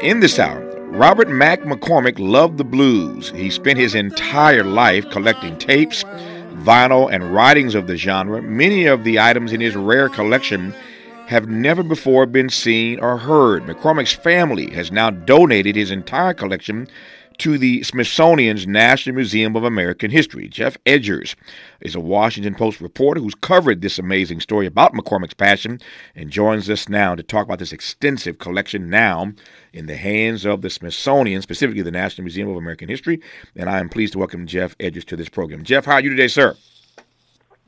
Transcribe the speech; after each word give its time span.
in 0.00 0.20
this 0.20 0.38
hour, 0.38 0.62
Robert 0.90 1.28
Mack 1.28 1.62
McCormick 1.62 2.18
loved 2.18 2.58
the 2.58 2.64
blues. 2.64 3.30
He 3.30 3.50
spent 3.50 3.78
his 3.78 3.94
entire 3.94 4.64
life 4.64 5.08
collecting 5.10 5.58
tapes, 5.58 6.04
vinyl, 6.64 7.12
and 7.12 7.34
writings 7.34 7.74
of 7.74 7.86
the 7.86 7.96
genre. 7.96 8.42
Many 8.42 8.86
of 8.86 9.04
the 9.04 9.18
items 9.18 9.52
in 9.52 9.60
his 9.60 9.74
rare 9.74 10.08
collection 10.08 10.74
have 11.26 11.48
never 11.48 11.82
before 11.82 12.26
been 12.26 12.48
seen 12.48 13.00
or 13.00 13.18
heard. 13.18 13.64
McCormick's 13.64 14.12
family 14.12 14.70
has 14.70 14.92
now 14.92 15.10
donated 15.10 15.74
his 15.74 15.90
entire 15.90 16.34
collection 16.34 16.86
to 17.38 17.58
the 17.58 17.82
Smithsonian's 17.82 18.66
National 18.66 19.14
Museum 19.14 19.56
of 19.56 19.64
American 19.64 20.10
History. 20.10 20.48
Geoff 20.48 20.76
Edgers 20.84 21.34
is 21.80 21.94
a 21.94 22.00
Washington 22.00 22.54
Post 22.54 22.80
reporter 22.80 23.20
who's 23.20 23.34
covered 23.34 23.80
this 23.80 23.98
amazing 23.98 24.40
story 24.40 24.66
about 24.66 24.94
McCormick's 24.94 25.34
passion 25.34 25.80
and 26.14 26.30
joins 26.30 26.70
us 26.70 26.88
now 26.88 27.14
to 27.14 27.22
talk 27.22 27.44
about 27.46 27.58
this 27.58 27.72
extensive 27.72 28.38
collection 28.38 28.88
now 28.88 29.32
in 29.72 29.86
the 29.86 29.96
hands 29.96 30.44
of 30.44 30.62
the 30.62 30.70
Smithsonian, 30.70 31.42
specifically 31.42 31.82
the 31.82 31.90
National 31.90 32.24
Museum 32.24 32.48
of 32.48 32.56
American 32.56 32.88
History. 32.88 33.20
And 33.54 33.68
I 33.68 33.80
am 33.80 33.88
pleased 33.88 34.14
to 34.14 34.18
welcome 34.18 34.46
Geoff 34.46 34.76
Edgers 34.78 35.04
to 35.06 35.16
this 35.16 35.28
program. 35.28 35.62
Geoff, 35.62 35.84
how 35.84 35.94
are 35.94 36.00
you 36.00 36.10
today, 36.10 36.28
sir? 36.28 36.56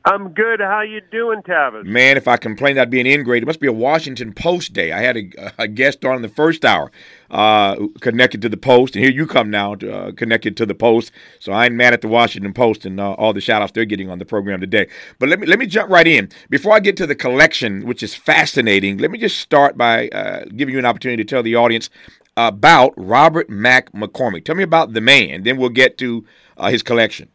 I'm 0.09 0.29
good. 0.29 0.59
How 0.59 0.81
you 0.81 1.01
doing, 1.11 1.43
Tavis? 1.43 1.85
Man, 1.85 2.17
if 2.17 2.27
I 2.27 2.35
complained 2.35 2.79
I'd 2.79 2.89
be 2.89 2.99
an 2.99 3.05
ingrate. 3.05 3.43
It 3.43 3.45
must 3.45 3.59
be 3.59 3.67
a 3.67 3.71
Washington 3.71 4.33
Post 4.33 4.73
day. 4.73 4.91
I 4.91 5.01
had 5.01 5.15
a, 5.15 5.53
a 5.59 5.67
guest 5.67 6.03
on 6.03 6.15
in 6.15 6.23
the 6.23 6.29
first 6.29 6.65
hour 6.65 6.91
uh, 7.29 7.75
connected 8.01 8.41
to 8.41 8.49
the 8.49 8.57
Post, 8.57 8.95
and 8.95 9.05
here 9.05 9.13
you 9.13 9.27
come 9.27 9.51
now 9.51 9.73
uh, 9.73 10.11
connected 10.13 10.57
to 10.57 10.65
the 10.65 10.73
Post. 10.73 11.11
So 11.37 11.51
I'm 11.51 11.77
mad 11.77 11.93
at 11.93 12.01
the 12.01 12.07
Washington 12.07 12.53
Post 12.53 12.87
and 12.87 12.99
uh, 12.99 13.11
all 13.13 13.33
the 13.33 13.41
shout-outs 13.41 13.73
they're 13.73 13.85
getting 13.85 14.09
on 14.09 14.17
the 14.17 14.25
program 14.25 14.59
today. 14.59 14.87
But 15.19 15.29
let 15.29 15.39
me 15.39 15.45
let 15.45 15.59
me 15.59 15.67
jump 15.67 15.91
right 15.91 16.07
in. 16.07 16.29
Before 16.49 16.73
I 16.73 16.79
get 16.79 16.97
to 16.97 17.05
the 17.05 17.13
collection, 17.13 17.85
which 17.85 18.01
is 18.01 18.15
fascinating, 18.15 18.97
let 18.97 19.11
me 19.11 19.19
just 19.19 19.37
start 19.37 19.77
by 19.77 20.07
uh, 20.07 20.45
giving 20.55 20.73
you 20.73 20.79
an 20.79 20.85
opportunity 20.85 21.23
to 21.23 21.29
tell 21.29 21.43
the 21.43 21.55
audience 21.55 21.91
about 22.35 22.95
Robert 22.97 23.47
Mack 23.47 23.91
McCormick. 23.91 24.43
Tell 24.43 24.55
me 24.55 24.63
about 24.63 24.93
the 24.93 25.01
man, 25.01 25.43
then 25.43 25.57
we'll 25.57 25.69
get 25.69 25.99
to 25.99 26.25
uh, 26.57 26.71
his 26.71 26.81
collection. 26.81 27.29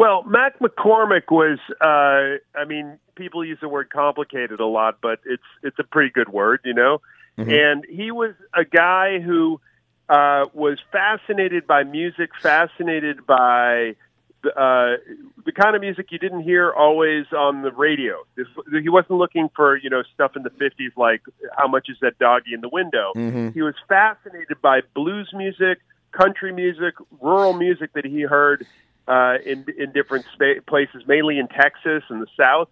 Well, 0.00 0.22
Mac 0.22 0.58
McCormick 0.60 1.30
was, 1.30 1.58
uh, 1.78 2.58
I 2.58 2.64
mean, 2.66 2.98
people 3.16 3.44
use 3.44 3.58
the 3.60 3.68
word 3.68 3.90
complicated 3.90 4.58
a 4.58 4.64
lot, 4.64 4.96
but 5.02 5.20
it's 5.26 5.42
it's 5.62 5.78
a 5.78 5.84
pretty 5.84 6.08
good 6.08 6.30
word, 6.30 6.60
you 6.64 6.72
know. 6.72 7.02
Mm-hmm. 7.36 7.50
And 7.50 7.84
he 7.84 8.10
was 8.10 8.32
a 8.54 8.64
guy 8.64 9.20
who 9.20 9.60
uh, 10.08 10.46
was 10.54 10.78
fascinated 10.90 11.66
by 11.66 11.84
music, 11.84 12.30
fascinated 12.40 13.26
by 13.26 13.94
the, 14.42 14.58
uh, 14.58 14.96
the 15.44 15.52
kind 15.52 15.76
of 15.76 15.82
music 15.82 16.06
you 16.12 16.18
didn't 16.18 16.44
hear 16.44 16.72
always 16.72 17.26
on 17.36 17.60
the 17.60 17.70
radio. 17.70 18.22
This, 18.36 18.46
he 18.72 18.88
wasn't 18.88 19.18
looking 19.18 19.50
for 19.54 19.76
you 19.76 19.90
know 19.90 20.02
stuff 20.14 20.34
in 20.34 20.44
the 20.44 20.48
'50s 20.48 20.96
like 20.96 21.20
"How 21.58 21.68
much 21.68 21.90
is 21.90 21.98
that 22.00 22.18
doggy 22.18 22.54
in 22.54 22.62
the 22.62 22.70
window." 22.70 23.12
Mm-hmm. 23.14 23.50
He 23.50 23.60
was 23.60 23.74
fascinated 23.86 24.62
by 24.62 24.80
blues 24.94 25.28
music, 25.34 25.80
country 26.12 26.54
music, 26.54 26.94
rural 27.20 27.52
music 27.52 27.92
that 27.92 28.06
he 28.06 28.22
heard 28.22 28.64
uh, 29.10 29.38
in 29.44 29.66
in 29.76 29.90
different 29.92 30.24
spa- 30.32 30.60
places, 30.66 31.02
mainly 31.06 31.38
in 31.38 31.48
Texas 31.48 32.04
and 32.08 32.22
the 32.22 32.28
South. 32.38 32.68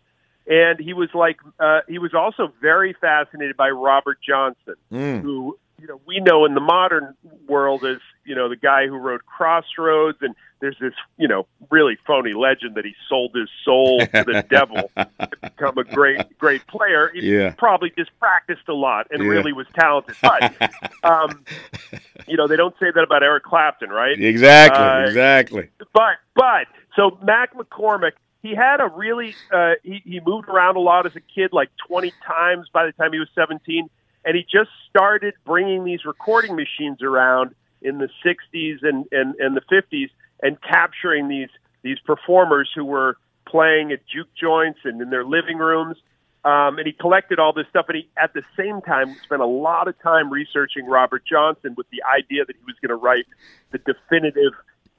And 0.47 0.79
he 0.79 0.95
was 0.95 1.11
like, 1.13 1.39
uh, 1.59 1.81
he 1.89 1.99
was 1.99 2.15
also 2.15 2.53
very 2.63 2.95
fascinated 2.99 3.57
by 3.57 3.71
Robert 3.71 4.19
Johnson, 4.27 4.77
mm. 4.91 5.21
who 5.21 5.59
you 5.81 5.89
know 5.89 6.01
we 6.07 6.21
know 6.21 6.45
in 6.45 6.55
the 6.55 6.61
modern 6.61 7.15
world 7.49 7.85
as 7.85 7.99
you 8.25 8.37
know 8.37 8.49
the 8.49 8.57
guy 8.57 8.87
who 8.87 8.97
wrote 8.97 9.27
Crossroads, 9.27 10.19
and 10.21 10.37
there's 10.61 10.77
this 10.81 10.95
you 11.17 11.29
know 11.29 11.47
really 11.71 11.97
phony 12.07 12.33
legend 12.33 12.75
that 12.75 12.85
he 12.85 12.95
sold 13.09 13.33
his 13.35 13.49
soul 13.65 14.01
to 14.01 14.25
the 14.25 14.45
devil 14.51 14.91
to 14.97 15.29
become 15.43 15.79
a 15.79 15.85
great 15.85 16.39
great 16.39 16.67
player. 16.67 17.11
He 17.15 17.33
yeah. 17.33 17.55
probably 17.57 17.93
just 17.97 18.11
practiced 18.19 18.69
a 18.69 18.75
lot 18.75 19.07
and 19.11 19.23
yeah. 19.23 19.29
really 19.29 19.53
was 19.53 19.67
talented, 19.75 20.17
but 20.23 20.71
um, 21.03 21.45
you 22.27 22.37
know 22.37 22.47
they 22.47 22.57
don't 22.57 22.75
say 22.81 22.91
that 22.95 23.03
about 23.03 23.23
Eric 23.23 23.45
Clapton, 23.45 23.91
right? 23.91 24.19
Exactly, 24.19 24.85
uh, 24.85 25.01
exactly. 25.05 25.69
But 25.93 26.17
but 26.35 26.67
so 26.97 27.19
Mack 27.23 27.55
McCormick 27.55 28.13
he 28.43 28.55
had 28.55 28.81
a 28.81 28.89
really 28.89 29.35
uh, 29.53 29.75
he, 29.83 30.03
he 30.05 30.21
moved 30.25 30.49
around 30.49 30.77
a 30.77 30.81
lot 30.81 31.07
as 31.07 31.17
a 31.17 31.21
kid, 31.21 31.53
like 31.53 31.71
20 31.89 32.13
times 32.27 32.69
by 32.73 32.87
the 32.87 32.93
time 32.93 33.13
he 33.13 33.19
was 33.19 33.29
17 33.35 33.89
and 34.25 34.37
he 34.37 34.43
just 34.43 34.71
started 34.91 35.35
bringing 35.47 35.85
these 35.85 36.05
recording 36.05 36.55
machines 36.55 37.03
around 37.03 37.55
in 37.81 37.99
the 37.99 38.09
60s 38.25 38.79
and, 38.83 39.07
and, 39.13 39.35
and 39.37 39.57
the 39.57 39.63
50s 39.73 40.11
and 40.43 40.61
capturing 40.61 41.29
these 41.29 41.51
these 41.83 41.99
performers 42.01 42.71
who 42.75 42.85
were 42.85 43.17
playing 43.47 43.93
at 43.93 44.01
juke 44.07 44.29
joints 44.35 44.81
and 44.85 45.01
in 45.01 45.11
their 45.11 45.25
living 45.25 45.59
rooms. 45.59 45.97
Um, 46.45 46.79
and 46.79 46.87
he 46.87 46.93
collected 46.93 47.39
all 47.39 47.53
this 47.53 47.67
stuff, 47.69 47.87
and 47.89 47.97
he 47.97 48.09
at 48.17 48.33
the 48.33 48.43
same 48.57 48.81
time 48.81 49.17
spent 49.25 49.43
a 49.43 49.47
lot 49.47 49.89
of 49.89 50.01
time 50.01 50.31
researching 50.31 50.87
Robert 50.87 51.23
Johnson 51.29 51.75
with 51.77 51.87
the 51.91 52.03
idea 52.05 52.45
that 52.45 52.55
he 52.57 52.65
was 52.65 52.77
going 52.81 52.91
to 52.91 53.03
write 53.03 53.27
the 53.71 53.79
definitive 53.79 54.53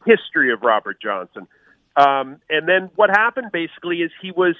history 0.05 0.51
of 0.51 0.61
Robert 0.61 1.01
Johnson. 1.01 1.47
Um, 1.95 2.39
and 2.49 2.67
then 2.67 2.89
what 2.95 3.09
happened 3.09 3.51
basically 3.51 3.97
is 3.97 4.11
he 4.21 4.31
was 4.31 4.55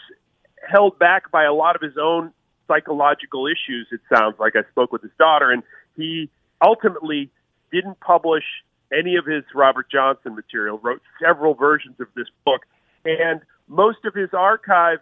held 0.68 0.98
back 0.98 1.32
by 1.32 1.44
a 1.44 1.54
lot 1.54 1.76
of 1.76 1.82
his 1.82 1.98
own 2.02 2.32
psychological 2.68 3.48
issues, 3.48 3.88
it 3.92 4.02
sounds 4.14 4.36
like. 4.40 4.56
I 4.56 4.64
spoke 4.72 4.92
with 4.92 5.02
his 5.02 5.12
daughter, 5.18 5.52
and 5.52 5.64
he 5.96 6.30
ultimately 6.62 7.30
didn't 7.72 8.00
publish 8.00 8.44
any 8.98 9.16
of 9.16 9.26
his 9.26 9.44
Robert 9.54 9.90
Johnson 9.92 10.36
material, 10.36 10.80
wrote 10.80 11.02
several 11.22 11.54
versions 11.54 12.00
of 12.00 12.08
this 12.16 12.28
book, 12.46 12.62
and 13.06 13.42
most 13.68 14.00
of 14.06 14.14
his 14.14 14.30
archive, 14.34 15.00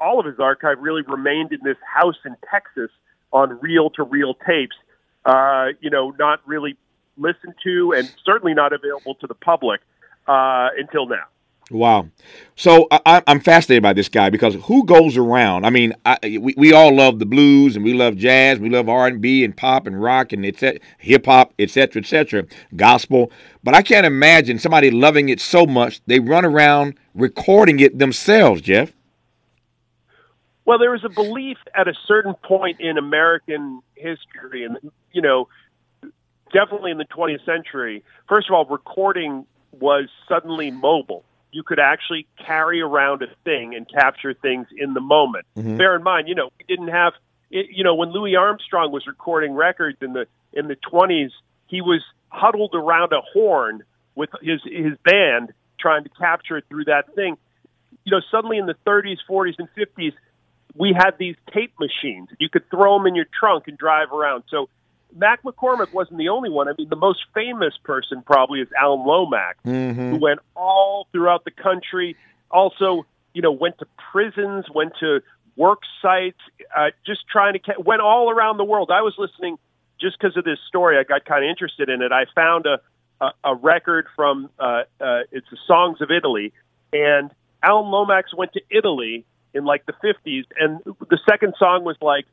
all 0.00 0.20
of 0.20 0.26
his 0.26 0.38
archive, 0.38 0.78
really 0.80 1.02
remained 1.02 1.52
in 1.52 1.60
this 1.62 1.76
house 1.84 2.16
in 2.24 2.36
Texas 2.50 2.90
on 3.32 3.58
reel 3.60 3.90
to 3.90 4.02
reel 4.02 4.34
tapes, 4.34 4.76
uh, 5.24 5.66
you 5.80 5.90
know, 5.90 6.14
not 6.18 6.40
really 6.46 6.76
listened 7.16 7.54
to 7.62 7.92
and 7.92 8.10
certainly 8.24 8.54
not 8.54 8.72
available 8.72 9.14
to 9.16 9.26
the 9.26 9.34
public 9.34 9.80
uh, 10.26 10.68
until 10.78 11.06
now. 11.06 11.24
Wow. 11.70 12.08
So 12.56 12.88
I, 12.90 13.22
am 13.28 13.38
fascinated 13.38 13.82
by 13.82 13.92
this 13.92 14.08
guy 14.08 14.28
because 14.28 14.56
who 14.64 14.84
goes 14.84 15.16
around? 15.16 15.64
I 15.64 15.70
mean, 15.70 15.94
I, 16.04 16.18
we, 16.22 16.52
we 16.56 16.72
all 16.72 16.94
love 16.94 17.20
the 17.20 17.26
blues 17.26 17.76
and 17.76 17.84
we 17.84 17.94
love 17.94 18.16
jazz, 18.16 18.58
we 18.58 18.68
love 18.68 18.88
R 18.88 19.06
and 19.06 19.20
B 19.20 19.44
and 19.44 19.56
pop 19.56 19.86
and 19.86 20.00
rock 20.00 20.32
and 20.32 20.44
etc. 20.44 20.80
hip 20.98 21.26
hop, 21.26 21.54
etc. 21.60 22.02
etc. 22.02 22.44
gospel. 22.74 23.30
But 23.62 23.74
I 23.74 23.82
can't 23.82 24.04
imagine 24.04 24.58
somebody 24.58 24.90
loving 24.90 25.28
it 25.28 25.40
so 25.40 25.64
much 25.64 26.00
they 26.06 26.18
run 26.18 26.44
around 26.44 26.94
recording 27.14 27.78
it 27.78 27.98
themselves, 27.98 28.62
Geoff. 28.62 28.92
Well, 30.64 30.78
there 30.78 30.90
was 30.90 31.04
a 31.04 31.08
belief 31.08 31.58
at 31.74 31.86
a 31.86 31.94
certain 32.06 32.34
point 32.34 32.80
in 32.80 32.98
American 32.98 33.80
history, 33.94 34.64
and 34.64 34.76
you 35.12 35.22
know, 35.22 35.48
definitely 36.52 36.90
in 36.90 36.98
the 36.98 37.06
20th 37.06 37.44
century. 37.44 38.02
First 38.28 38.48
of 38.48 38.54
all, 38.54 38.64
recording 38.64 39.46
was 39.72 40.08
suddenly 40.28 40.72
mobile 40.72 41.24
you 41.52 41.62
could 41.62 41.78
actually 41.78 42.26
carry 42.44 42.80
around 42.80 43.22
a 43.22 43.28
thing 43.44 43.74
and 43.74 43.88
capture 43.88 44.34
things 44.34 44.66
in 44.76 44.94
the 44.94 45.00
moment. 45.00 45.46
Mm-hmm. 45.56 45.76
Bear 45.76 45.96
in 45.96 46.02
mind, 46.02 46.28
you 46.28 46.34
know, 46.34 46.50
we 46.58 46.64
didn't 46.68 46.88
have, 46.88 47.12
it, 47.50 47.66
you 47.70 47.84
know, 47.84 47.94
when 47.94 48.10
Louis 48.10 48.36
Armstrong 48.36 48.92
was 48.92 49.06
recording 49.06 49.54
records 49.54 49.98
in 50.00 50.12
the 50.12 50.26
in 50.52 50.68
the 50.68 50.76
twenties, 50.76 51.30
he 51.66 51.80
was 51.80 52.02
huddled 52.28 52.74
around 52.74 53.12
a 53.12 53.20
horn 53.20 53.82
with 54.14 54.30
his 54.42 54.60
his 54.64 54.96
band 55.04 55.52
trying 55.78 56.04
to 56.04 56.10
capture 56.10 56.56
it 56.56 56.64
through 56.68 56.84
that 56.84 57.14
thing. 57.14 57.36
You 58.04 58.12
know, 58.12 58.20
suddenly 58.30 58.58
in 58.58 58.66
the 58.66 58.76
30s, 58.86 59.18
40s, 59.28 59.54
and 59.58 59.68
50s, 59.76 60.12
we 60.74 60.92
had 60.92 61.12
these 61.18 61.36
tape 61.52 61.72
machines. 61.78 62.28
You 62.38 62.48
could 62.48 62.68
throw 62.70 62.98
them 62.98 63.06
in 63.06 63.14
your 63.14 63.26
trunk 63.38 63.64
and 63.68 63.76
drive 63.76 64.12
around. 64.12 64.44
So 64.48 64.68
Mack 65.16 65.42
McCormick 65.42 65.92
wasn't 65.92 66.18
the 66.18 66.28
only 66.28 66.50
one. 66.50 66.68
I 66.68 66.72
mean, 66.76 66.88
the 66.88 66.96
most 66.96 67.20
famous 67.34 67.74
person 67.82 68.22
probably 68.22 68.60
is 68.60 68.68
Alan 68.80 69.06
Lomax, 69.06 69.58
mm-hmm. 69.64 70.10
who 70.10 70.16
went 70.16 70.40
all 70.54 71.08
throughout 71.12 71.44
the 71.44 71.50
country. 71.50 72.16
Also, 72.50 73.06
you 73.34 73.42
know, 73.42 73.52
went 73.52 73.78
to 73.78 73.86
prisons, 74.12 74.66
went 74.74 74.92
to 75.00 75.20
work 75.56 75.80
sites, 76.00 76.40
uh, 76.76 76.90
just 77.06 77.20
trying 77.30 77.54
to 77.54 77.60
went 77.78 78.00
all 78.00 78.30
around 78.30 78.56
the 78.56 78.64
world. 78.64 78.90
I 78.92 79.02
was 79.02 79.14
listening 79.18 79.58
just 80.00 80.18
because 80.18 80.36
of 80.36 80.44
this 80.44 80.58
story. 80.68 80.98
I 80.98 81.04
got 81.04 81.24
kind 81.24 81.44
of 81.44 81.50
interested 81.50 81.88
in 81.88 82.02
it. 82.02 82.12
I 82.12 82.24
found 82.34 82.66
a 82.66 82.80
a, 83.20 83.32
a 83.44 83.54
record 83.54 84.06
from 84.16 84.50
uh, 84.58 84.82
uh, 85.00 85.20
it's 85.30 85.46
the 85.50 85.58
Songs 85.66 86.00
of 86.00 86.10
Italy, 86.10 86.52
and 86.92 87.30
Alan 87.62 87.90
Lomax 87.90 88.34
went 88.34 88.52
to 88.54 88.62
Italy 88.70 89.24
in 89.52 89.64
like 89.64 89.84
the 89.86 89.92
50s, 89.92 90.44
and 90.58 90.80
the 91.08 91.18
second 91.28 91.54
song 91.58 91.84
was 91.84 91.96
like 92.00 92.26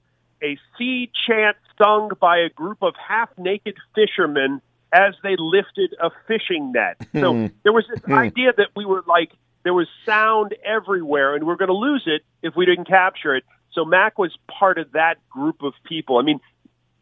a 0.43 0.57
sea 0.77 1.11
chant 1.25 1.57
sung 1.77 2.11
by 2.19 2.37
a 2.39 2.49
group 2.49 2.81
of 2.81 2.93
half 2.95 3.29
naked 3.37 3.75
fishermen 3.95 4.61
as 4.93 5.13
they 5.23 5.35
lifted 5.37 5.93
a 6.01 6.09
fishing 6.27 6.71
net. 6.71 6.97
So 7.13 7.33
hmm. 7.33 7.45
there 7.63 7.73
was 7.73 7.85
this 7.89 8.01
hmm. 8.01 8.13
idea 8.13 8.53
that 8.55 8.69
we 8.75 8.85
were 8.85 9.03
like, 9.07 9.31
there 9.63 9.73
was 9.73 9.87
sound 10.05 10.55
everywhere 10.63 11.35
and 11.35 11.45
we 11.45 11.51
are 11.51 11.57
going 11.57 11.67
to 11.67 11.75
lose 11.75 12.03
it 12.05 12.21
if 12.41 12.55
we 12.55 12.65
didn't 12.65 12.87
capture 12.87 13.35
it. 13.35 13.43
So 13.73 13.83
Mac 13.83 14.17
was 14.17 14.35
part 14.47 14.77
of 14.77 14.93
that 14.93 15.15
group 15.29 15.61
of 15.61 15.73
people. 15.83 16.17
I 16.17 16.21
mean, 16.21 16.39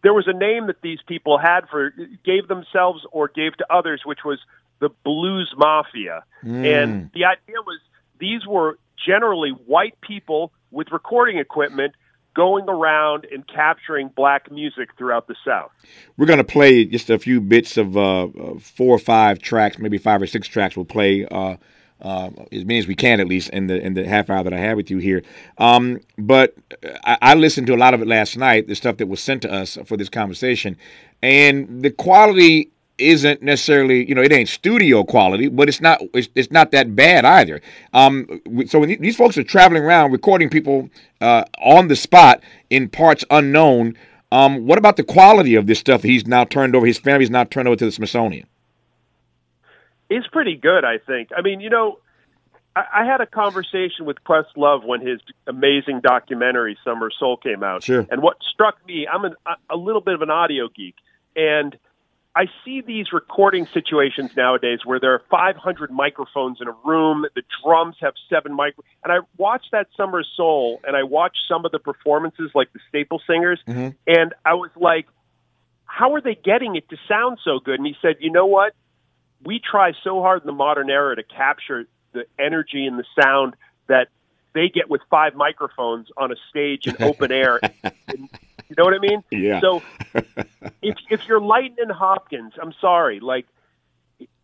there 0.03 0.13
was 0.13 0.27
a 0.27 0.33
name 0.33 0.67
that 0.67 0.81
these 0.81 0.99
people 1.07 1.37
had 1.37 1.61
for, 1.69 1.93
gave 2.23 2.47
themselves 2.47 3.05
or 3.11 3.27
gave 3.27 3.55
to 3.57 3.65
others, 3.71 4.01
which 4.03 4.19
was 4.25 4.39
the 4.79 4.89
Blues 5.03 5.53
Mafia. 5.57 6.23
Mm. 6.43 6.65
And 6.65 7.11
the 7.13 7.25
idea 7.25 7.61
was 7.65 7.79
these 8.19 8.45
were 8.45 8.77
generally 9.05 9.51
white 9.51 9.99
people 10.01 10.51
with 10.71 10.91
recording 10.91 11.37
equipment 11.37 11.93
going 12.35 12.69
around 12.69 13.25
and 13.31 13.47
capturing 13.47 14.09
black 14.09 14.51
music 14.51 14.89
throughout 14.97 15.27
the 15.27 15.35
South. 15.43 15.71
We're 16.17 16.27
going 16.27 16.37
to 16.37 16.43
play 16.43 16.85
just 16.85 17.09
a 17.09 17.17
few 17.17 17.41
bits 17.41 17.77
of 17.77 17.97
uh, 17.97 18.27
four 18.59 18.95
or 18.95 18.99
five 18.99 19.39
tracks, 19.39 19.79
maybe 19.79 19.97
five 19.97 20.21
or 20.21 20.27
six 20.27 20.47
tracks. 20.47 20.75
We'll 20.75 20.85
play 20.85 21.25
uh, 21.25 21.55
uh, 22.01 22.29
as 22.51 22.65
many 22.65 22.77
as 22.77 22.87
we 22.87 22.95
can, 22.95 23.19
at 23.19 23.27
least 23.27 23.49
in 23.49 23.67
the 23.67 23.79
in 23.79 23.93
the 23.93 24.07
half 24.07 24.29
hour 24.29 24.43
that 24.43 24.53
I 24.53 24.59
have 24.59 24.75
with 24.75 24.91
you 24.91 24.97
here. 24.97 25.23
Um, 25.57 25.99
but 26.17 26.53
I, 27.03 27.17
I, 27.21 27.33
listened 27.35 27.67
to 27.67 27.73
a 27.73 27.77
lot 27.77 27.93
of 27.93 28.01
it 28.01 28.07
last 28.07 28.37
night, 28.37 28.67
the 28.67 28.75
stuff 28.75 28.97
that 28.97 29.07
was 29.07 29.21
sent 29.21 29.41
to 29.43 29.51
us 29.51 29.77
for 29.85 29.95
this 29.95 30.09
conversation, 30.09 30.77
and 31.23 31.81
the 31.81 31.89
quality 31.89 32.71
isn't 32.97 33.41
necessarily 33.41 34.07
you 34.07 34.15
know 34.15 34.21
it 34.21 34.31
ain't 34.31 34.47
studio 34.47 35.03
quality 35.03 35.49
but 35.49 35.67
it's 35.67 35.81
not 35.81 36.01
it's, 36.13 36.29
it's 36.35 36.51
not 36.51 36.71
that 36.71 36.95
bad 36.95 37.25
either 37.25 37.61
um 37.93 38.25
so 38.67 38.79
when 38.79 38.89
these 39.01 39.15
folks 39.15 39.37
are 39.37 39.43
traveling 39.43 39.83
around 39.83 40.11
recording 40.11 40.49
people 40.49 40.89
uh, 41.21 41.43
on 41.59 41.87
the 41.87 41.95
spot 41.95 42.41
in 42.69 42.87
parts 42.87 43.25
unknown 43.31 43.97
um 44.31 44.65
what 44.65 44.77
about 44.77 44.95
the 44.95 45.03
quality 45.03 45.55
of 45.55 45.67
this 45.67 45.79
stuff 45.79 46.01
that 46.01 46.07
he's 46.07 46.25
now 46.25 46.43
turned 46.45 46.75
over 46.75 46.85
his 46.85 46.97
family's 46.97 47.29
now 47.29 47.43
turned 47.43 47.67
over 47.67 47.75
to 47.75 47.85
the 47.85 47.91
smithsonian 47.91 48.47
it's 50.09 50.27
pretty 50.27 50.55
good 50.55 50.85
i 50.85 50.97
think 50.97 51.29
i 51.35 51.41
mean 51.41 51.59
you 51.59 51.69
know 51.69 51.99
I, 52.75 52.85
I 53.01 53.05
had 53.05 53.19
a 53.21 53.25
conversation 53.25 54.05
with 54.05 54.17
Questlove 54.23 54.85
when 54.85 55.05
his 55.05 55.19
amazing 55.47 56.01
documentary 56.01 56.77
Summer 56.83 57.09
Soul 57.17 57.37
came 57.37 57.63
out. 57.63 57.83
Sure. 57.83 58.05
And 58.09 58.21
what 58.21 58.37
struck 58.51 58.75
me, 58.85 59.07
I'm 59.07 59.25
an, 59.25 59.35
a 59.69 59.77
little 59.77 60.01
bit 60.01 60.13
of 60.13 60.21
an 60.21 60.29
audio 60.29 60.67
geek, 60.67 60.95
and 61.35 61.77
I 62.35 62.47
see 62.65 62.81
these 62.81 63.13
recording 63.13 63.65
situations 63.73 64.31
nowadays 64.35 64.79
where 64.83 64.99
there 64.99 65.13
are 65.13 65.21
500 65.31 65.89
microphones 65.89 66.57
in 66.59 66.67
a 66.67 66.75
room. 66.83 67.25
The 67.33 67.43
drums 67.63 67.95
have 68.01 68.13
seven 68.29 68.53
micro, 68.53 68.83
and 69.05 69.13
I 69.13 69.19
watched 69.37 69.71
that 69.71 69.87
Summer 69.95 70.21
Soul, 70.35 70.81
and 70.85 70.97
I 70.97 71.03
watched 71.03 71.39
some 71.47 71.65
of 71.65 71.71
the 71.71 71.79
performances, 71.79 72.51
like 72.53 72.73
the 72.73 72.79
Staple 72.89 73.21
Singers, 73.25 73.61
mm-hmm. 73.65 73.89
and 74.05 74.33
I 74.43 74.55
was 74.55 74.69
like, 74.75 75.07
"How 75.85 76.13
are 76.15 76.21
they 76.21 76.35
getting 76.35 76.75
it 76.75 76.89
to 76.89 76.97
sound 77.07 77.39
so 77.41 77.59
good?" 77.59 77.79
And 77.79 77.87
he 77.87 77.95
said, 78.01 78.17
"You 78.19 78.31
know 78.31 78.47
what? 78.47 78.73
We 79.41 79.59
try 79.59 79.93
so 80.03 80.21
hard 80.21 80.41
in 80.41 80.47
the 80.47 80.53
modern 80.53 80.89
era 80.89 81.15
to 81.15 81.23
capture 81.23 81.85
the 82.11 82.25
energy 82.37 82.85
and 82.85 82.99
the 82.99 83.05
sound 83.21 83.55
that 83.87 84.09
they 84.53 84.67
get 84.67 84.89
with 84.89 85.01
five 85.09 85.35
microphones 85.35 86.09
on 86.17 86.33
a 86.33 86.35
stage 86.49 86.85
in 86.85 86.97
open 86.99 87.31
air." 87.31 87.61
and, 88.09 88.29
you 88.69 88.75
know 88.77 88.83
what 88.83 88.93
I 88.93 88.99
mean? 88.99 89.23
Yeah. 89.31 89.61
So 89.61 89.81
if 90.81 90.95
if 91.09 91.21
you're 91.27 91.41
Lightning 91.41 91.89
Hopkins, 91.89 92.53
I'm 92.61 92.73
sorry, 92.79 93.19
like 93.19 93.45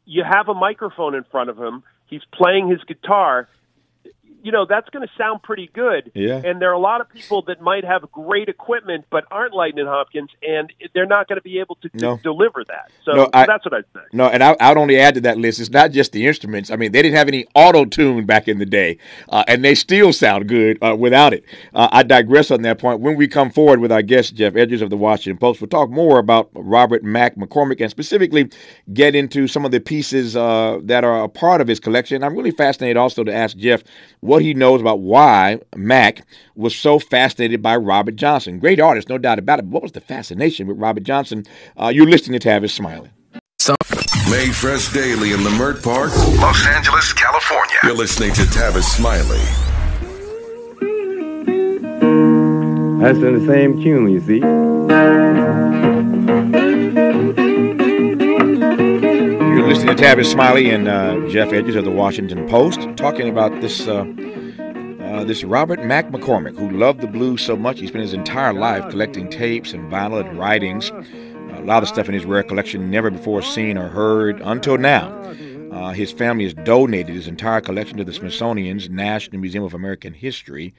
you 0.06 0.24
have 0.24 0.50
a 0.50 0.54
microphone 0.54 1.16
in 1.16 1.24
front 1.24 1.50
of 1.50 1.58
him, 1.58 1.84
he's 2.08 2.22
playing 2.34 2.70
his 2.70 2.84
guitar, 2.84 3.48
you 4.44 4.52
know 4.52 4.66
that's 4.66 4.90
going 4.90 5.08
to 5.08 5.14
sound 5.18 5.44
pretty 5.44 5.70
good. 5.74 6.12
Yeah. 6.14 6.42
And 6.44 6.62
there 6.62 6.70
are 6.70 6.74
a 6.74 6.80
lot 6.80 7.02
of 7.02 7.10
people 7.10 7.44
that 7.44 7.62
might 7.62 7.84
have 7.84 8.12
great 8.12 8.50
equipment 8.50 9.06
but 9.10 9.26
aren't 9.32 9.54
Lightning 9.54 9.86
Hopkins, 9.86 10.30
and 10.42 10.72
they're 10.94 11.06
not 11.06 11.28
going 11.28 11.38
to 11.38 11.44
be 11.44 11.60
able 11.60 11.76
to, 11.76 11.90
no. 11.94 12.18
deliver 12.18 12.64
that. 12.66 12.92
So, 13.04 13.14
no, 13.14 13.30
I, 13.34 13.44
so, 13.44 13.52
that's 13.52 13.66
what 13.66 13.74
I'd 13.74 13.86
say. 13.94 14.02
No, 14.14 14.28
and 14.28 14.44
I, 14.44 14.52
would 14.52 14.78
only 14.78 15.00
add 15.00 15.16
to 15.16 15.22
that 15.22 15.38
list. 15.38 15.60
It's 15.60 15.70
not 15.70 15.92
just 15.92 16.12
the 16.12 16.28
instruments. 16.28 16.72
I 16.72 16.76
mean, 16.76 16.92
they 16.92 17.02
didn't 17.02 17.18
have 17.18 17.28
any 17.28 17.46
auto 17.56 17.86
tune 17.86 18.26
back 18.26 18.48
in 18.48 18.60
the 18.60 18.66
day, 18.66 18.98
uh, 19.30 19.44
and 19.48 19.64
they 19.64 19.76
still 19.76 20.14
sound 20.14 20.48
good 20.48 20.78
uh, 20.82 20.96
without 20.98 21.34
it. 21.34 21.44
Uh, 21.74 21.90
I 21.92 22.04
digress 22.04 22.52
on 22.52 22.62
that 22.64 22.80
point. 22.80 23.02
When 23.02 23.16
we 23.16 23.28
come 23.28 23.52
forward 23.52 23.80
with 23.80 23.92
our 23.92 24.02
guest 24.02 24.36
Geoff 24.36 24.54
Edgers 24.54 24.82
of 24.82 24.90
the 24.90 24.98
Washington 24.98 25.38
Post, 25.38 25.62
we'll 25.62 25.68
talk 25.68 25.90
more 25.90 26.20
about 26.20 26.50
Robert 26.54 27.04
Mack 27.04 27.36
McCormick 27.36 27.82
and 27.82 27.90
specifically 27.90 28.50
get 28.94 29.16
into 29.16 29.48
some 29.48 29.66
of 29.66 29.72
the 29.72 29.80
pieces 29.80 30.36
uh, 30.36 30.80
that 30.84 31.04
are 31.04 31.24
a 31.24 31.30
part 31.30 31.62
of 31.62 31.68
his 31.68 31.80
collection. 31.80 32.24
I'm 32.24 32.36
really 32.36 32.52
fascinated 32.52 32.98
also 32.98 33.24
to 33.24 33.34
ask 33.34 33.58
Geoff 33.58 33.84
what 34.22 34.31
he 34.40 34.54
knows 34.54 34.82
about 34.82 35.00
why 35.00 35.60
Mack 35.76 36.26
was 36.56 36.76
so 36.76 37.00
fascinated 37.00 37.62
by 37.62 37.76
Robert 37.76 38.16
Johnson. 38.16 38.60
Great 38.60 38.80
artist, 38.80 39.10
no 39.10 39.18
doubt 39.18 39.40
about 39.40 39.60
it. 39.60 39.64
But 39.64 39.74
what 39.74 39.84
was 39.84 39.92
the 39.92 40.02
fascination 40.02 40.68
with 40.68 40.78
Robert 40.78 41.04
Johnson? 41.04 41.46
Uh, 41.76 41.92
you're 41.94 42.06
listening 42.06 42.40
to 42.40 42.48
Tavis 42.48 42.72
Smiley. 42.72 43.10
Made 44.30 44.56
fresh 44.56 44.92
daily 44.94 45.34
in 45.34 45.40
Leimert 45.42 45.84
Park, 45.84 46.16
Los 46.40 46.66
Angeles, 46.68 47.12
California. 47.14 47.76
You're 47.84 47.96
listening 47.96 48.34
to 48.34 48.44
Tavis 48.44 48.84
Smiley. 48.84 49.42
That's 53.02 53.18
in 53.18 53.46
the 53.46 53.48
same 53.52 53.82
tune, 53.84 54.10
you 54.10 54.22
see. 54.22 55.71
To 59.92 59.98
Tavis 59.98 60.32
Smiley 60.32 60.70
and 60.70 60.88
uh, 60.88 61.16
Geoff 61.28 61.50
Edgers 61.50 61.76
of 61.76 61.84
the 61.84 61.92
Washington 61.92 62.48
Post 62.48 62.80
talking 62.96 63.28
about 63.28 63.60
this 63.60 63.90
uh, 63.90 64.06
uh, 65.02 65.26
this 65.26 65.44
Robert 65.44 65.84
Mack 65.84 66.12
McCormick, 66.12 66.58
who 66.58 66.70
loved 66.70 67.02
the 67.02 67.08
blues 67.08 67.42
so 67.42 67.58
much, 67.58 67.82
he 67.82 67.88
spent 67.88 68.02
his 68.02 68.14
entire 68.14 68.54
life 68.54 68.90
collecting 68.90 69.30
tapes 69.30 69.74
and 69.74 69.92
vinyl 69.92 70.26
and 70.26 70.40
writings. 70.40 70.92
a 70.92 71.62
lot 71.66 71.84
of 71.84 71.90
stuff 71.90 72.08
in 72.08 72.14
his 72.14 72.24
rare 72.24 72.42
collection 72.42 72.90
never 72.90 73.12
before 73.12 73.42
seen 73.42 73.78
or 73.78 73.90
heard 73.90 74.40
until 74.40 74.78
now. 74.78 75.10
Uh, 75.74 75.92
his 75.92 76.10
family 76.10 76.46
has 76.46 76.54
donated 76.54 77.14
his 77.14 77.28
entire 77.28 77.60
collection 77.60 77.98
to 77.98 78.06
the 78.06 78.14
Smithsonian's 78.14 78.90
National 78.90 79.42
Museum 79.42 79.66
of 79.66 79.74
American 79.74 80.14
History, 80.14 80.74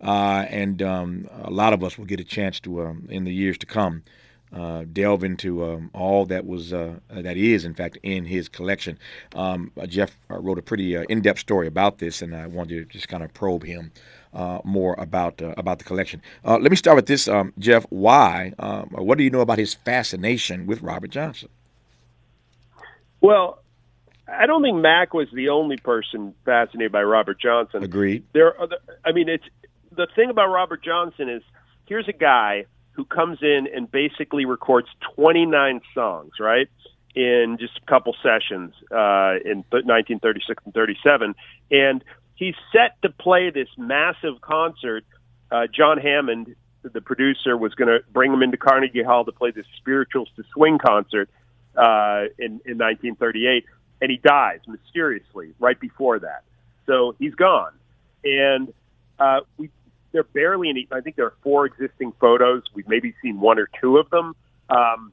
uh, 0.00 0.46
and 0.48 0.80
um, 0.82 1.28
a 1.42 1.50
lot 1.50 1.72
of 1.72 1.82
us 1.82 1.98
will 1.98 2.06
get 2.06 2.20
a 2.20 2.24
chance 2.24 2.60
to, 2.60 2.82
um, 2.82 3.08
in 3.10 3.24
the 3.24 3.34
years 3.34 3.58
to 3.58 3.66
come, 3.66 4.04
uh, 4.52 4.84
delve 4.92 5.24
into 5.24 5.64
um, 5.64 5.90
all 5.94 6.26
that 6.26 6.46
was 6.46 6.72
uh, 6.72 6.96
that 7.10 7.36
is 7.36 7.64
in 7.64 7.74
fact 7.74 7.98
in 8.02 8.24
his 8.24 8.48
collection. 8.48 8.98
Um, 9.34 9.72
uh, 9.80 9.86
Geoff 9.86 10.16
uh, 10.30 10.38
wrote 10.38 10.58
a 10.58 10.62
pretty 10.62 10.96
uh, 10.96 11.04
in-depth 11.08 11.38
story 11.38 11.66
about 11.66 11.98
this, 11.98 12.22
and 12.22 12.34
I 12.34 12.46
wanted 12.46 12.76
to 12.76 12.84
just 12.84 13.08
kind 13.08 13.22
of 13.22 13.32
probe 13.32 13.64
him 13.64 13.92
uh, 14.34 14.60
more 14.64 14.94
about 14.98 15.40
about 15.56 15.78
the 15.78 15.84
collection. 15.84 16.22
let 16.44 16.70
me 16.70 16.76
start 16.76 16.96
with 16.96 17.06
this, 17.06 17.28
um, 17.28 17.52
Geoff. 17.58 17.86
Why? 17.90 18.52
Um, 18.58 18.88
what 18.90 19.18
do 19.18 19.24
you 19.24 19.30
know 19.30 19.40
about 19.40 19.58
his 19.58 19.74
fascination 19.74 20.66
with 20.66 20.82
Robert 20.82 21.10
Johnson? 21.10 21.48
Well, 23.20 23.62
I 24.28 24.46
don't 24.46 24.62
think 24.62 24.78
Mack 24.78 25.14
was 25.14 25.28
the 25.32 25.48
only 25.50 25.76
person 25.76 26.34
fascinated 26.44 26.92
by 26.92 27.02
Robert 27.02 27.40
Johnson. 27.40 27.82
Agreed. 27.82 28.24
There, 28.32 28.48
are 28.48 28.60
other, 28.62 28.76
I 29.04 29.12
mean, 29.12 29.28
it's 29.28 29.44
the 29.90 30.06
thing 30.14 30.30
about 30.30 30.48
Robert 30.48 30.82
Johnson 30.82 31.28
is 31.28 31.42
here's 31.86 32.08
a 32.08 32.12
guy 32.12 32.66
who 32.92 33.04
comes 33.04 33.38
in 33.42 33.66
and 33.74 33.90
basically 33.90 34.44
records 34.44 34.88
29 35.16 35.80
songs, 35.94 36.32
right? 36.38 36.68
In 37.14 37.56
just 37.58 37.78
a 37.82 37.90
couple 37.90 38.14
sessions 38.22 38.74
uh, 38.90 39.36
in 39.44 39.64
1936 39.70 40.62
and 40.64 40.74
37. 40.74 41.34
And 41.70 42.04
he's 42.34 42.54
set 42.72 43.00
to 43.02 43.10
play 43.10 43.50
this 43.50 43.68
massive 43.76 44.40
concert. 44.40 45.04
Uh, 45.50 45.66
John 45.74 45.98
Hammond, 45.98 46.54
the 46.82 47.00
producer, 47.00 47.56
was 47.56 47.74
going 47.74 47.88
to 47.88 48.00
bring 48.12 48.32
him 48.32 48.42
into 48.42 48.56
Carnegie 48.56 49.02
Hall 49.02 49.24
to 49.24 49.32
play 49.32 49.50
this 49.50 49.66
Spirituals 49.76 50.28
to 50.36 50.44
Swing 50.52 50.78
concert 50.78 51.30
uh, 51.76 52.24
in, 52.38 52.60
in 52.64 52.78
1938. 52.78 53.64
And 54.00 54.10
he 54.10 54.18
dies 54.18 54.60
mysteriously 54.66 55.54
right 55.58 55.78
before 55.78 56.18
that. 56.18 56.44
So 56.86 57.14
he's 57.18 57.34
gone. 57.34 57.72
And 58.24 58.72
uh, 59.18 59.40
we 59.56 59.70
they're 60.12 60.22
barely 60.22 60.68
any. 60.68 60.88
I 60.92 61.00
think 61.00 61.16
there 61.16 61.26
are 61.26 61.34
four 61.42 61.66
existing 61.66 62.12
photos. 62.20 62.62
We've 62.74 62.88
maybe 62.88 63.14
seen 63.22 63.40
one 63.40 63.58
or 63.58 63.68
two 63.80 63.98
of 63.98 64.08
them. 64.10 64.34
Um, 64.68 65.12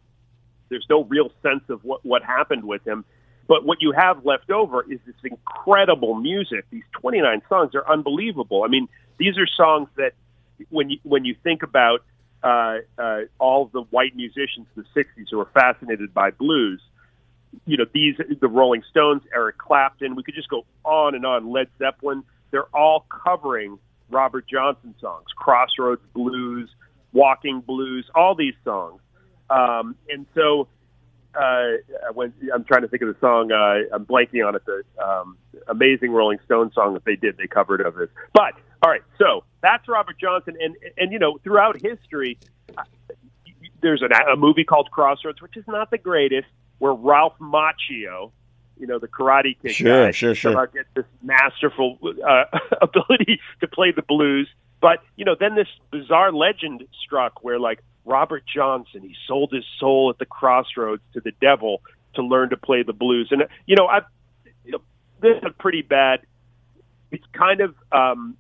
there's 0.70 0.86
no 0.90 1.04
real 1.06 1.32
sense 1.42 1.64
of 1.70 1.84
what 1.84 2.06
what 2.06 2.24
happened 2.24 2.64
with 2.64 2.86
him. 2.86 3.06
But 3.48 3.66
what 3.66 3.82
you 3.82 3.94
have 3.94 4.26
left 4.26 4.52
over 4.52 4.84
is 4.84 5.00
this 5.08 5.16
incredible 5.24 6.14
music. 6.14 6.66
These 6.70 6.84
29 6.92 7.42
songs 7.50 7.74
are 7.74 7.92
unbelievable. 7.92 8.64
I 8.64 8.68
mean, 8.68 8.88
these 9.18 9.40
are 9.40 9.48
songs 9.48 9.90
that 9.98 10.12
when 10.70 10.92
you 10.92 11.00
when 11.04 11.26
you 11.26 11.36
think 11.44 11.64
about 11.64 12.04
uh, 12.44 12.78
uh, 12.98 13.22
all 13.40 13.66
the 13.66 13.82
white 13.82 14.16
musicians 14.16 14.68
in 14.76 14.84
the 14.84 15.02
60s 15.02 15.26
who 15.32 15.38
were 15.38 15.50
fascinated 15.54 16.14
by 16.14 16.30
blues, 16.30 16.80
you 17.66 17.78
know, 17.78 17.86
these 17.92 18.16
the 18.40 18.48
Rolling 18.48 18.84
Stones, 18.90 19.24
Eric 19.34 19.58
Clapton, 19.58 20.16
we 20.16 20.24
could 20.24 20.36
just 20.36 20.50
go 20.50 20.66
on 20.84 21.16
and 21.16 21.26
on. 21.26 21.52
Led 21.52 21.70
Zeppelin, 21.80 22.24
they're 22.52 22.70
all 22.76 23.06
covering 23.10 23.80
Robert 24.10 24.46
Johnson 24.48 24.96
songs, 25.00 25.28
Crossroads 25.36 26.02
Blues, 26.14 26.70
Walking 27.14 27.62
Blues, 27.62 28.10
all 28.16 28.36
these 28.36 28.56
songs. 28.64 29.02
Um, 29.50 29.96
and 30.10 30.26
so 30.36 30.68
uh, 31.36 31.78
when 32.14 32.34
I'm 32.54 32.64
trying 32.64 32.82
to 32.82 32.88
think 32.88 33.02
of 33.02 33.10
the 33.10 33.20
song, 33.20 33.52
uh, 33.52 33.96
I'm 33.96 34.06
blanking 34.06 34.46
on 34.46 34.56
it. 34.56 34.64
The 34.66 34.84
um, 35.04 35.38
amazing 35.68 36.12
Rolling 36.12 36.40
Stone 36.46 36.72
song 36.74 36.94
that 36.94 37.06
they 37.06 37.16
did, 37.16 37.38
they 37.38 37.48
covered 37.48 37.82
of 37.82 38.00
it. 38.00 38.10
But 38.34 38.54
all 38.84 38.92
right, 38.92 39.04
so 39.18 39.44
that's 39.62 39.88
Robert 39.88 40.20
Johnson, 40.20 40.56
and 40.60 40.76
and 40.98 41.12
you 41.12 41.20
know 41.20 41.38
throughout 41.44 41.82
history, 41.82 42.38
uh, 42.78 42.84
there's 43.82 44.02
an, 44.02 44.12
a 44.32 44.36
movie 44.36 44.64
called 44.64 44.90
Crossroads, 44.92 45.42
which 45.42 45.58
is 45.58 45.66
not 45.68 45.92
the 45.92 45.98
greatest, 45.98 46.48
where 46.80 46.94
Ralph 46.94 47.38
Macchio, 47.40 48.32
you 48.80 48.88
know, 48.88 49.00
the 49.00 49.08
Karate 49.08 49.56
Kid 49.62 49.74
sure, 49.74 50.06
guy 50.06 50.12
sure, 50.12 50.34
sure. 50.34 50.54
somehow 50.54 50.66
gets 50.66 50.90
this 50.96 51.06
masterful 51.22 51.98
uh, 52.04 52.46
ability 52.82 53.40
to 53.62 53.68
play 53.68 53.92
the 53.92 54.02
blues. 54.02 54.48
But 54.82 55.00
you 55.16 55.26
know, 55.26 55.36
then 55.40 55.56
this 55.56 55.68
bizarre 55.92 56.32
legend 56.32 56.84
struck 57.04 57.44
where 57.44 57.60
like 57.60 57.84
Robert 58.06 58.44
Johnson, 58.52 59.02
he 59.02 59.16
sold 59.28 59.52
his 59.52 59.66
soul 59.80 60.10
at 60.10 60.18
the 60.18 60.26
crossroads 60.26 61.04
to 61.14 61.20
the 61.20 61.32
devil 61.42 61.82
to 62.16 62.24
learn 62.24 62.50
to 62.50 62.58
play 62.58 62.84
the 62.84 62.94
blues. 62.94 63.28
And 63.32 63.44
you 63.66 63.76
know, 63.76 63.88
I 63.88 64.02
you 64.64 64.72
know, 64.72 64.82
this 65.22 65.38
is 65.44 65.54
pretty 65.60 65.82
bad. 65.82 66.22
It's 67.12 67.26
kind 67.34 67.62
of 67.62 67.76
um, 67.92 68.38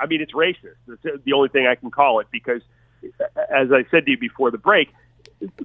I 0.00 0.06
mean, 0.06 0.22
it's 0.22 0.32
racist. 0.32 0.76
It's 0.88 1.24
the 1.24 1.32
only 1.34 1.50
thing 1.50 1.66
I 1.66 1.74
can 1.74 1.90
call 1.90 2.20
it 2.20 2.28
because, 2.32 2.62
as 3.36 3.70
I 3.72 3.84
said 3.90 4.06
to 4.06 4.12
you 4.12 4.18
before 4.18 4.50
the 4.50 4.58
break, 4.58 4.88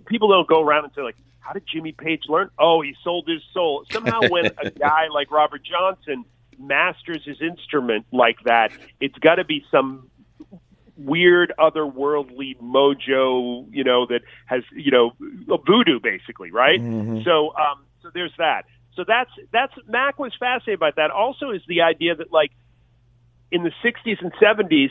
people 0.05 0.29
don't 0.29 0.47
go 0.47 0.61
around 0.61 0.85
and 0.85 0.93
say 0.93 1.01
like, 1.01 1.17
"How 1.39 1.53
did 1.53 1.63
Jimmy 1.71 1.91
Page 1.91 2.23
learn?" 2.27 2.49
Oh, 2.57 2.81
he 2.81 2.95
sold 3.03 3.27
his 3.27 3.41
soul. 3.53 3.85
Somehow, 3.91 4.21
when 4.29 4.47
a 4.57 4.71
guy 4.79 5.07
like 5.13 5.31
Robert 5.31 5.61
Johnson 5.63 6.25
masters 6.57 7.23
his 7.25 7.41
instrument 7.41 8.05
like 8.11 8.37
that, 8.45 8.71
it's 8.99 9.17
got 9.17 9.35
to 9.35 9.45
be 9.45 9.65
some 9.71 10.09
weird 10.97 11.53
otherworldly 11.59 12.57
mojo, 12.61 13.67
you 13.71 13.83
know, 13.83 14.05
that 14.05 14.21
has, 14.45 14.63
you 14.73 14.91
know, 14.91 15.11
a 15.53 15.57
voodoo 15.57 15.99
basically, 15.99 16.51
right? 16.51 16.79
Mm-hmm. 16.79 17.21
So, 17.23 17.53
um, 17.55 17.85
so 18.01 18.09
there's 18.13 18.33
that. 18.37 18.65
So 18.95 19.03
that's 19.05 19.31
that's 19.51 19.73
Mac 19.87 20.17
was 20.19 20.33
fascinated 20.39 20.79
by 20.79 20.91
that. 20.95 21.11
Also, 21.11 21.51
is 21.51 21.61
the 21.67 21.81
idea 21.81 22.15
that 22.15 22.31
like 22.31 22.51
in 23.51 23.63
the 23.63 23.71
'60s 23.83 24.21
and 24.21 24.31
'70s 24.33 24.89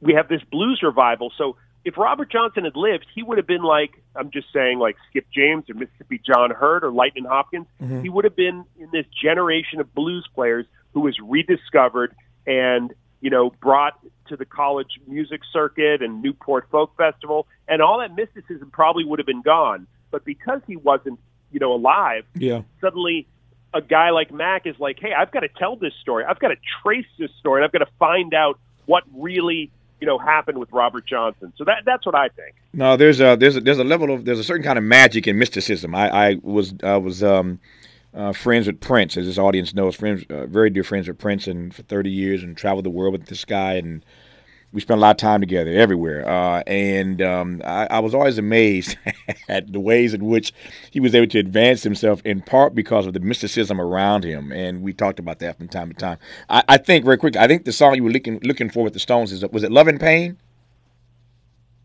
we 0.00 0.14
have 0.14 0.28
this 0.28 0.42
blues 0.50 0.80
revival. 0.82 1.32
So 1.38 1.56
if 1.86 1.96
Robert 1.96 2.30
Johnson 2.32 2.64
had 2.64 2.74
lived, 2.74 3.06
he 3.14 3.22
would 3.22 3.38
have 3.38 3.46
been 3.46 3.62
like 3.62 4.02
I'm 4.16 4.32
just 4.32 4.48
saying, 4.52 4.80
like 4.80 4.96
Skip 5.08 5.24
James 5.32 5.70
or 5.70 5.74
Mississippi 5.74 6.20
John 6.26 6.50
Hurt 6.50 6.82
or 6.82 6.90
Lightning 6.90 7.24
Hopkins. 7.24 7.66
Mm-hmm. 7.80 8.02
He 8.02 8.08
would 8.08 8.24
have 8.24 8.34
been 8.34 8.64
in 8.76 8.88
this 8.92 9.06
generation 9.22 9.80
of 9.80 9.94
blues 9.94 10.28
players 10.34 10.66
who 10.92 11.00
was 11.00 11.16
rediscovered 11.22 12.14
and 12.44 12.92
you 13.20 13.30
know 13.30 13.50
brought 13.62 14.00
to 14.26 14.36
the 14.36 14.44
college 14.44 14.98
music 15.06 15.42
circuit 15.52 16.02
and 16.02 16.22
Newport 16.22 16.66
Folk 16.72 16.96
Festival, 16.96 17.46
and 17.68 17.80
all 17.80 18.00
that 18.00 18.16
mysticism 18.16 18.68
probably 18.72 19.04
would 19.04 19.20
have 19.20 19.26
been 19.26 19.42
gone. 19.42 19.86
But 20.10 20.24
because 20.24 20.62
he 20.66 20.74
wasn't, 20.74 21.20
you 21.52 21.60
know, 21.60 21.72
alive, 21.72 22.24
yeah, 22.34 22.62
suddenly 22.80 23.28
a 23.72 23.80
guy 23.80 24.10
like 24.10 24.32
Mac 24.32 24.66
is 24.66 24.74
like, 24.80 24.98
hey, 24.98 25.12
I've 25.16 25.30
got 25.30 25.40
to 25.40 25.48
tell 25.48 25.76
this 25.76 25.92
story. 26.02 26.24
I've 26.24 26.40
got 26.40 26.48
to 26.48 26.56
trace 26.82 27.06
this 27.16 27.30
story, 27.38 27.60
and 27.60 27.64
I've 27.64 27.72
got 27.72 27.86
to 27.86 27.92
find 28.00 28.34
out 28.34 28.58
what 28.86 29.04
really 29.14 29.70
you 30.00 30.06
know 30.06 30.18
happened 30.18 30.58
with 30.58 30.70
Robert 30.72 31.06
Johnson. 31.06 31.52
So 31.56 31.64
that 31.64 31.82
that's 31.84 32.04
what 32.06 32.14
I 32.14 32.28
think. 32.28 32.54
No, 32.72 32.96
there's 32.96 33.20
a 33.20 33.36
there's 33.36 33.56
a 33.56 33.60
there's 33.60 33.78
a 33.78 33.84
level 33.84 34.12
of 34.12 34.24
there's 34.24 34.38
a 34.38 34.44
certain 34.44 34.64
kind 34.64 34.78
of 34.78 34.84
magic 34.84 35.26
and 35.26 35.38
mysticism. 35.38 35.94
I 35.94 36.08
I 36.10 36.36
was 36.42 36.74
I 36.82 36.96
was 36.96 37.22
um 37.22 37.60
uh, 38.14 38.32
friends 38.32 38.66
with 38.66 38.80
Prince, 38.80 39.16
as 39.16 39.26
this 39.26 39.36
audience 39.36 39.74
knows, 39.74 39.94
friends, 39.94 40.24
uh, 40.30 40.46
very 40.46 40.70
dear 40.70 40.82
friends 40.82 41.06
with 41.06 41.18
Prince, 41.18 41.46
and 41.46 41.74
for 41.74 41.82
30 41.82 42.10
years, 42.10 42.42
and 42.42 42.56
traveled 42.56 42.86
the 42.86 42.90
world 42.90 43.12
with 43.12 43.26
this 43.26 43.44
guy, 43.44 43.74
and 43.74 44.02
we 44.72 44.80
spent 44.80 44.98
a 44.98 45.00
lot 45.00 45.12
of 45.12 45.16
time 45.16 45.40
together 45.40 45.70
everywhere. 45.72 46.28
Uh, 46.28 46.62
and 46.66 47.22
um, 47.22 47.62
I, 47.64 47.86
I, 47.86 47.98
was 48.00 48.14
always 48.14 48.38
amazed 48.38 48.96
at 49.48 49.72
the 49.72 49.80
ways 49.80 50.12
in 50.12 50.24
which 50.24 50.52
he 50.90 51.00
was 51.00 51.14
able 51.14 51.28
to 51.28 51.38
advance 51.38 51.82
himself, 51.82 52.20
in 52.24 52.42
part 52.42 52.74
because 52.74 53.06
of 53.06 53.14
the 53.14 53.20
mysticism 53.20 53.80
around 53.80 54.24
him. 54.24 54.52
And 54.52 54.82
we 54.82 54.92
talked 54.92 55.18
about 55.18 55.38
that 55.38 55.56
from 55.56 55.68
time 55.68 55.88
to 55.88 55.94
time. 55.94 56.18
I, 56.48 56.62
I 56.68 56.76
think 56.76 57.04
very 57.04 57.16
quickly, 57.16 57.40
I 57.40 57.46
think 57.46 57.64
the 57.64 57.72
song 57.72 57.94
you 57.94 58.04
were 58.04 58.10
looking 58.10 58.40
looking 58.42 58.70
for 58.70 58.84
with 58.84 58.92
the 58.92 59.00
Stones 59.00 59.32
is 59.32 59.44
was 59.46 59.62
it 59.62 59.72
Love 59.72 59.88
and 59.88 60.00
Pain? 60.00 60.36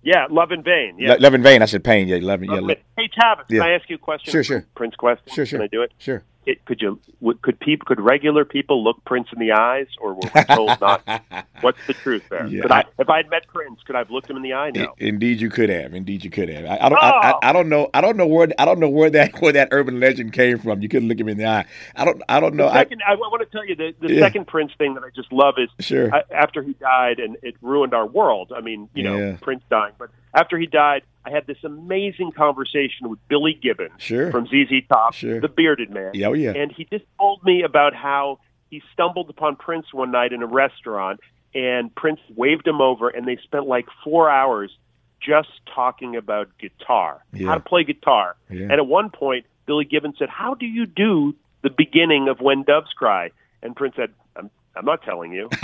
Yeah, 0.04 0.26
Love 0.32 0.52
in 0.52 0.64
Vain. 0.64 0.96
Yeah, 0.98 1.16
Love 1.20 1.36
in 1.36 1.44
Vain. 1.44 1.62
I 1.62 1.66
said 1.66 1.84
Pain. 1.84 2.08
Yeah, 2.08 2.18
Love. 2.22 2.44
yeah, 2.44 2.54
love. 2.54 2.78
Hey, 2.98 3.08
Tavis, 3.08 3.46
yeah. 3.50 3.60
can 3.60 3.70
I 3.70 3.74
ask 3.74 3.88
you 3.90 3.98
a 3.98 4.00
question? 4.00 4.32
Sure, 4.32 4.44
sure. 4.44 4.66
Prince 4.74 4.96
question. 4.96 5.32
Sure, 5.32 5.46
sure. 5.46 5.60
Can 5.60 5.66
I 5.66 5.68
do 5.68 5.84
it? 5.84 5.92
Sure 6.00 6.24
it, 6.46 6.66
could 6.66 6.82
you 6.82 7.00
could 7.42 7.60
people 7.60 7.86
could 7.86 8.00
regular 8.00 8.46
people 8.46 8.84
look 8.84 9.04
Prince 9.06 9.28
in 9.32 9.40
the 9.40 9.52
eyes, 9.52 9.88
or 10.00 10.16
were 10.16 10.22
we 10.34 10.44
told 10.44 10.82
not? 10.82 11.04
What's 11.62 11.78
the 11.86 11.94
truth 11.94 12.24
there? 12.30 12.48
Yeah. 12.48 12.64
Could 12.64 12.72
I, 12.72 12.84
if 12.98 13.10
I 13.10 13.18
had 13.18 13.30
met 13.30 13.48
Prince, 13.48 13.80
could 13.86 13.96
I 13.96 14.00
have 14.00 14.10
looked 14.10 14.30
him 14.30 14.38
in 14.38 14.42
the 14.42 14.54
eye? 14.54 14.72
No. 14.72 14.94
Indeed, 14.98 15.40
you 15.40 15.50
could 15.50 15.70
have. 15.70 15.94
Indeed, 15.94 16.24
you 16.24 16.32
could 16.32 16.50
have. 16.50 16.66
I, 16.66 16.78
I 16.82 16.90
don't. 16.90 17.00
Oh. 17.00 17.06
I, 17.06 17.34
I, 17.44 17.54
don't 17.54 17.70
know. 17.70 17.90
I 17.94 18.02
don't 18.02 18.18
know 18.18 18.26
where. 18.26 18.48
I 18.58 18.66
don't 18.66 18.80
know 18.80 18.90
where 18.90 19.12
that 19.12 19.34
where 19.42 19.54
that 19.54 19.70
urban 19.72 20.00
legend 20.00 20.34
came 20.34 20.58
from. 20.58 20.82
You 20.82 20.90
couldn't 20.90 21.10
look 21.10 21.20
him 21.20 21.30
in 21.30 21.38
the 21.38 21.46
eye. 21.46 21.66
I 21.96 22.06
don't. 22.06 22.24
I 22.28 22.40
don't 22.40 22.56
know. 22.56 22.72
Second, 22.72 23.02
I, 23.08 23.16
want 23.16 23.42
to 23.42 23.58
tell 23.58 23.66
you 23.66 23.76
the, 23.76 23.94
the 24.02 24.16
yeah. 24.16 24.22
second 24.22 24.48
Prince 24.48 24.72
thing 24.78 24.96
that 24.96 25.04
I 25.04 25.10
just 25.16 25.32
love 25.32 25.56
is 25.58 25.70
sure. 25.86 26.12
after 26.32 26.64
he 26.64 26.74
died 26.74 27.20
and 27.20 27.38
it 27.44 27.56
ruined 27.62 27.94
our 27.94 28.08
world. 28.08 28.52
I 28.56 28.62
mean, 28.62 28.90
you 28.96 29.04
know, 29.04 29.38
Prince 29.42 29.64
dying, 29.70 29.94
but 30.00 30.10
after 30.34 30.58
he 30.58 30.66
died, 30.66 31.04
I 31.26 31.30
had 31.30 31.46
this 31.46 31.64
amazing 31.64 32.32
conversation 32.32 33.10
with 33.10 33.20
Billy 33.28 33.58
Gibbons 33.62 33.92
sure. 34.00 34.32
from 34.32 34.48
ZZ 34.48 34.88
Top, 34.90 35.14
sure. 35.14 35.40
the 35.40 35.48
bearded 35.48 35.92
man. 35.92 36.12
Yeah, 36.14 36.28
oh 36.28 36.34
yeah. 36.34 36.54
And 36.56 36.72
he 36.72 36.86
just 36.86 37.06
told 37.20 37.44
me 37.44 37.64
about 37.64 37.94
how 37.94 38.40
he 38.70 38.82
stumbled 38.94 39.30
upon 39.30 39.56
Prince 39.56 39.94
one 39.94 40.12
night 40.12 40.34
in 40.34 40.42
a 40.42 40.48
restaurant, 40.48 41.20
and 41.54 41.94
Prince 41.94 42.20
waved 42.36 42.68
him 42.68 42.82
over, 42.82 43.10
and 43.10 43.28
they 43.28 43.38
spent 43.44 43.68
like 43.68 43.86
four 44.04 44.30
hours 44.30 44.76
just 45.22 45.50
talking 45.74 46.16
about 46.16 46.50
guitar, 46.58 47.24
yeah. 47.34 47.48
how 47.48 47.56
to 47.56 47.60
play 47.60 47.84
guitar. 47.84 48.36
Yeah. 48.50 48.64
And 48.64 48.74
at 48.74 48.88
one 48.88 49.12
point, 49.12 49.46
Billy 49.68 49.86
Gibbons 49.86 50.16
said, 50.18 50.30
"How 50.30 50.56
do 50.56 50.66
you 50.66 50.86
do 50.86 51.36
the 51.62 51.70
beginning 51.70 52.28
of 52.28 52.42
When 52.42 52.64
Doves 52.64 52.92
Cry?" 52.94 53.32
And 53.62 53.76
Prince 53.76 53.96
said, 53.96 54.10
"I'm 54.36 54.50
I'm 54.76 54.86
not 54.86 55.04
telling 55.04 55.34
you." 55.34 55.50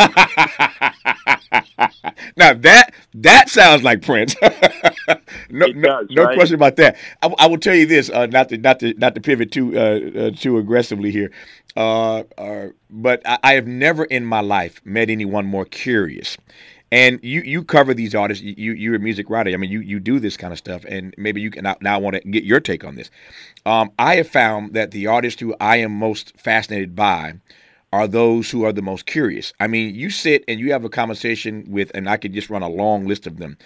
now 2.38 2.54
that 2.54 2.92
that 3.14 3.50
sounds 3.50 3.84
like 3.84 4.02
Prince. 4.02 4.36
no, 5.50 5.68
no, 5.68 6.06
no 6.10 6.24
right? 6.24 6.36
question 6.36 6.56
about 6.56 6.76
that. 6.78 6.98
I, 7.22 7.34
I, 7.40 7.48
will 7.48 7.58
tell 7.58 7.76
you 7.76 7.86
this, 7.86 8.10
uh, 8.10 8.26
not 8.28 8.50
to 8.50 8.58
not 8.58 8.80
to 8.80 8.94
not 8.96 9.16
to 9.16 9.22
pivot 9.22 9.52
too 9.52 9.78
uh, 9.78 10.00
uh, 10.20 10.32
too 10.32 10.58
aggressively 10.58 11.12
here, 11.12 11.32
uh, 11.76 12.24
uh, 12.38 12.68
but 12.90 13.22
I, 13.26 13.40
I, 13.44 13.54
have 13.54 13.68
never 13.68 14.06
in 14.06 14.26
my 14.26 14.42
life 14.42 14.82
met 14.84 15.10
anyone 15.10 15.46
more 15.46 15.66
curious. 15.66 16.38
And 16.90 17.20
you 17.22 17.42
you 17.42 17.64
cover 17.64 17.94
these 17.94 18.16
artists. 18.16 18.44
You 18.44 18.72
you're 18.72 18.96
a 18.96 19.00
music 19.00 19.30
writer. 19.30 19.50
I 19.52 19.58
mean, 19.58 19.70
you 19.70 19.82
you 19.82 20.00
do 20.00 20.20
this 20.20 20.38
kind 20.38 20.54
of 20.54 20.58
stuff, 20.58 20.86
and 20.88 21.14
maybe 21.18 21.42
you 21.42 21.52
can 21.52 21.64
now, 21.64 21.76
now 21.82 21.96
I 21.96 21.98
want 21.98 22.16
to 22.16 22.22
get 22.22 22.46
your 22.46 22.62
take 22.62 22.86
on 22.86 22.96
this. 22.96 23.10
Um, 23.66 23.92
I 24.00 24.16
have 24.16 24.30
found 24.30 24.74
that 24.74 24.92
the 24.92 25.08
artists 25.08 25.42
who 25.42 25.54
I 25.60 25.78
am 25.78 25.92
most 25.92 26.40
fascinated 26.40 26.96
by 26.96 27.34
are 27.94 28.08
those 28.08 28.50
who 28.52 28.66
are 28.66 28.74
the 28.74 28.82
most 28.82 29.06
curious. 29.06 29.54
I 29.60 29.68
mean, 29.68 29.96
you 29.96 30.10
sit 30.10 30.44
and 30.48 30.60
you 30.60 30.72
have 30.72 30.84
a 30.84 30.90
conversation 30.90 31.66
with, 31.70 31.92
and 31.96 32.10
I 32.10 32.18
could 32.18 32.34
just 32.34 32.50
run 32.50 32.64
a 32.64 32.70
long 32.70 33.08
list 33.08 33.28
of 33.28 33.38
them. 33.38 33.58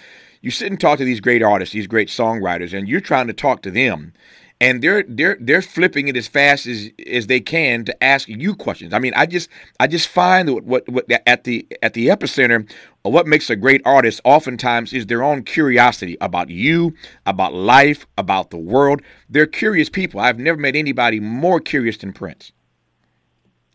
You 0.41 0.51
sit 0.51 0.71
and 0.71 0.79
talk 0.79 0.97
to 0.99 1.05
these 1.05 1.19
great 1.19 1.43
artists, 1.43 1.73
these 1.73 1.87
great 1.87 2.07
songwriters, 2.07 2.77
and 2.77 2.87
you're 2.87 3.01
trying 3.01 3.27
to 3.27 3.33
talk 3.33 3.61
to 3.63 3.71
them, 3.71 4.13
and 4.59 4.83
they're 4.83 5.03
they're 5.07 5.37
they're 5.39 5.61
flipping 5.61 6.07
it 6.07 6.15
as 6.15 6.27
fast 6.27 6.67
as 6.67 6.89
as 7.07 7.27
they 7.27 7.39
can 7.39 7.83
to 7.85 8.03
ask 8.03 8.27
you 8.27 8.55
questions. 8.55 8.93
I 8.93 8.99
mean, 8.99 9.13
I 9.15 9.25
just 9.25 9.49
I 9.79 9.87
just 9.87 10.07
find 10.07 10.49
what 10.53 10.63
what, 10.63 10.89
what 10.89 11.11
at 11.27 11.43
the 11.43 11.67
at 11.81 11.93
the 11.93 12.07
epicenter 12.07 12.69
of 13.03 13.13
what 13.13 13.27
makes 13.27 13.49
a 13.49 13.55
great 13.55 13.81
artist 13.85 14.21
oftentimes 14.23 14.93
is 14.93 15.07
their 15.07 15.23
own 15.23 15.43
curiosity 15.43 16.17
about 16.21 16.49
you, 16.49 16.93
about 17.25 17.53
life, 17.53 18.05
about 18.17 18.51
the 18.51 18.57
world. 18.57 19.01
They're 19.29 19.47
curious 19.47 19.89
people. 19.89 20.19
I've 20.19 20.39
never 20.39 20.59
met 20.59 20.75
anybody 20.75 21.19
more 21.19 21.59
curious 21.59 21.97
than 21.97 22.13
Prince. 22.13 22.51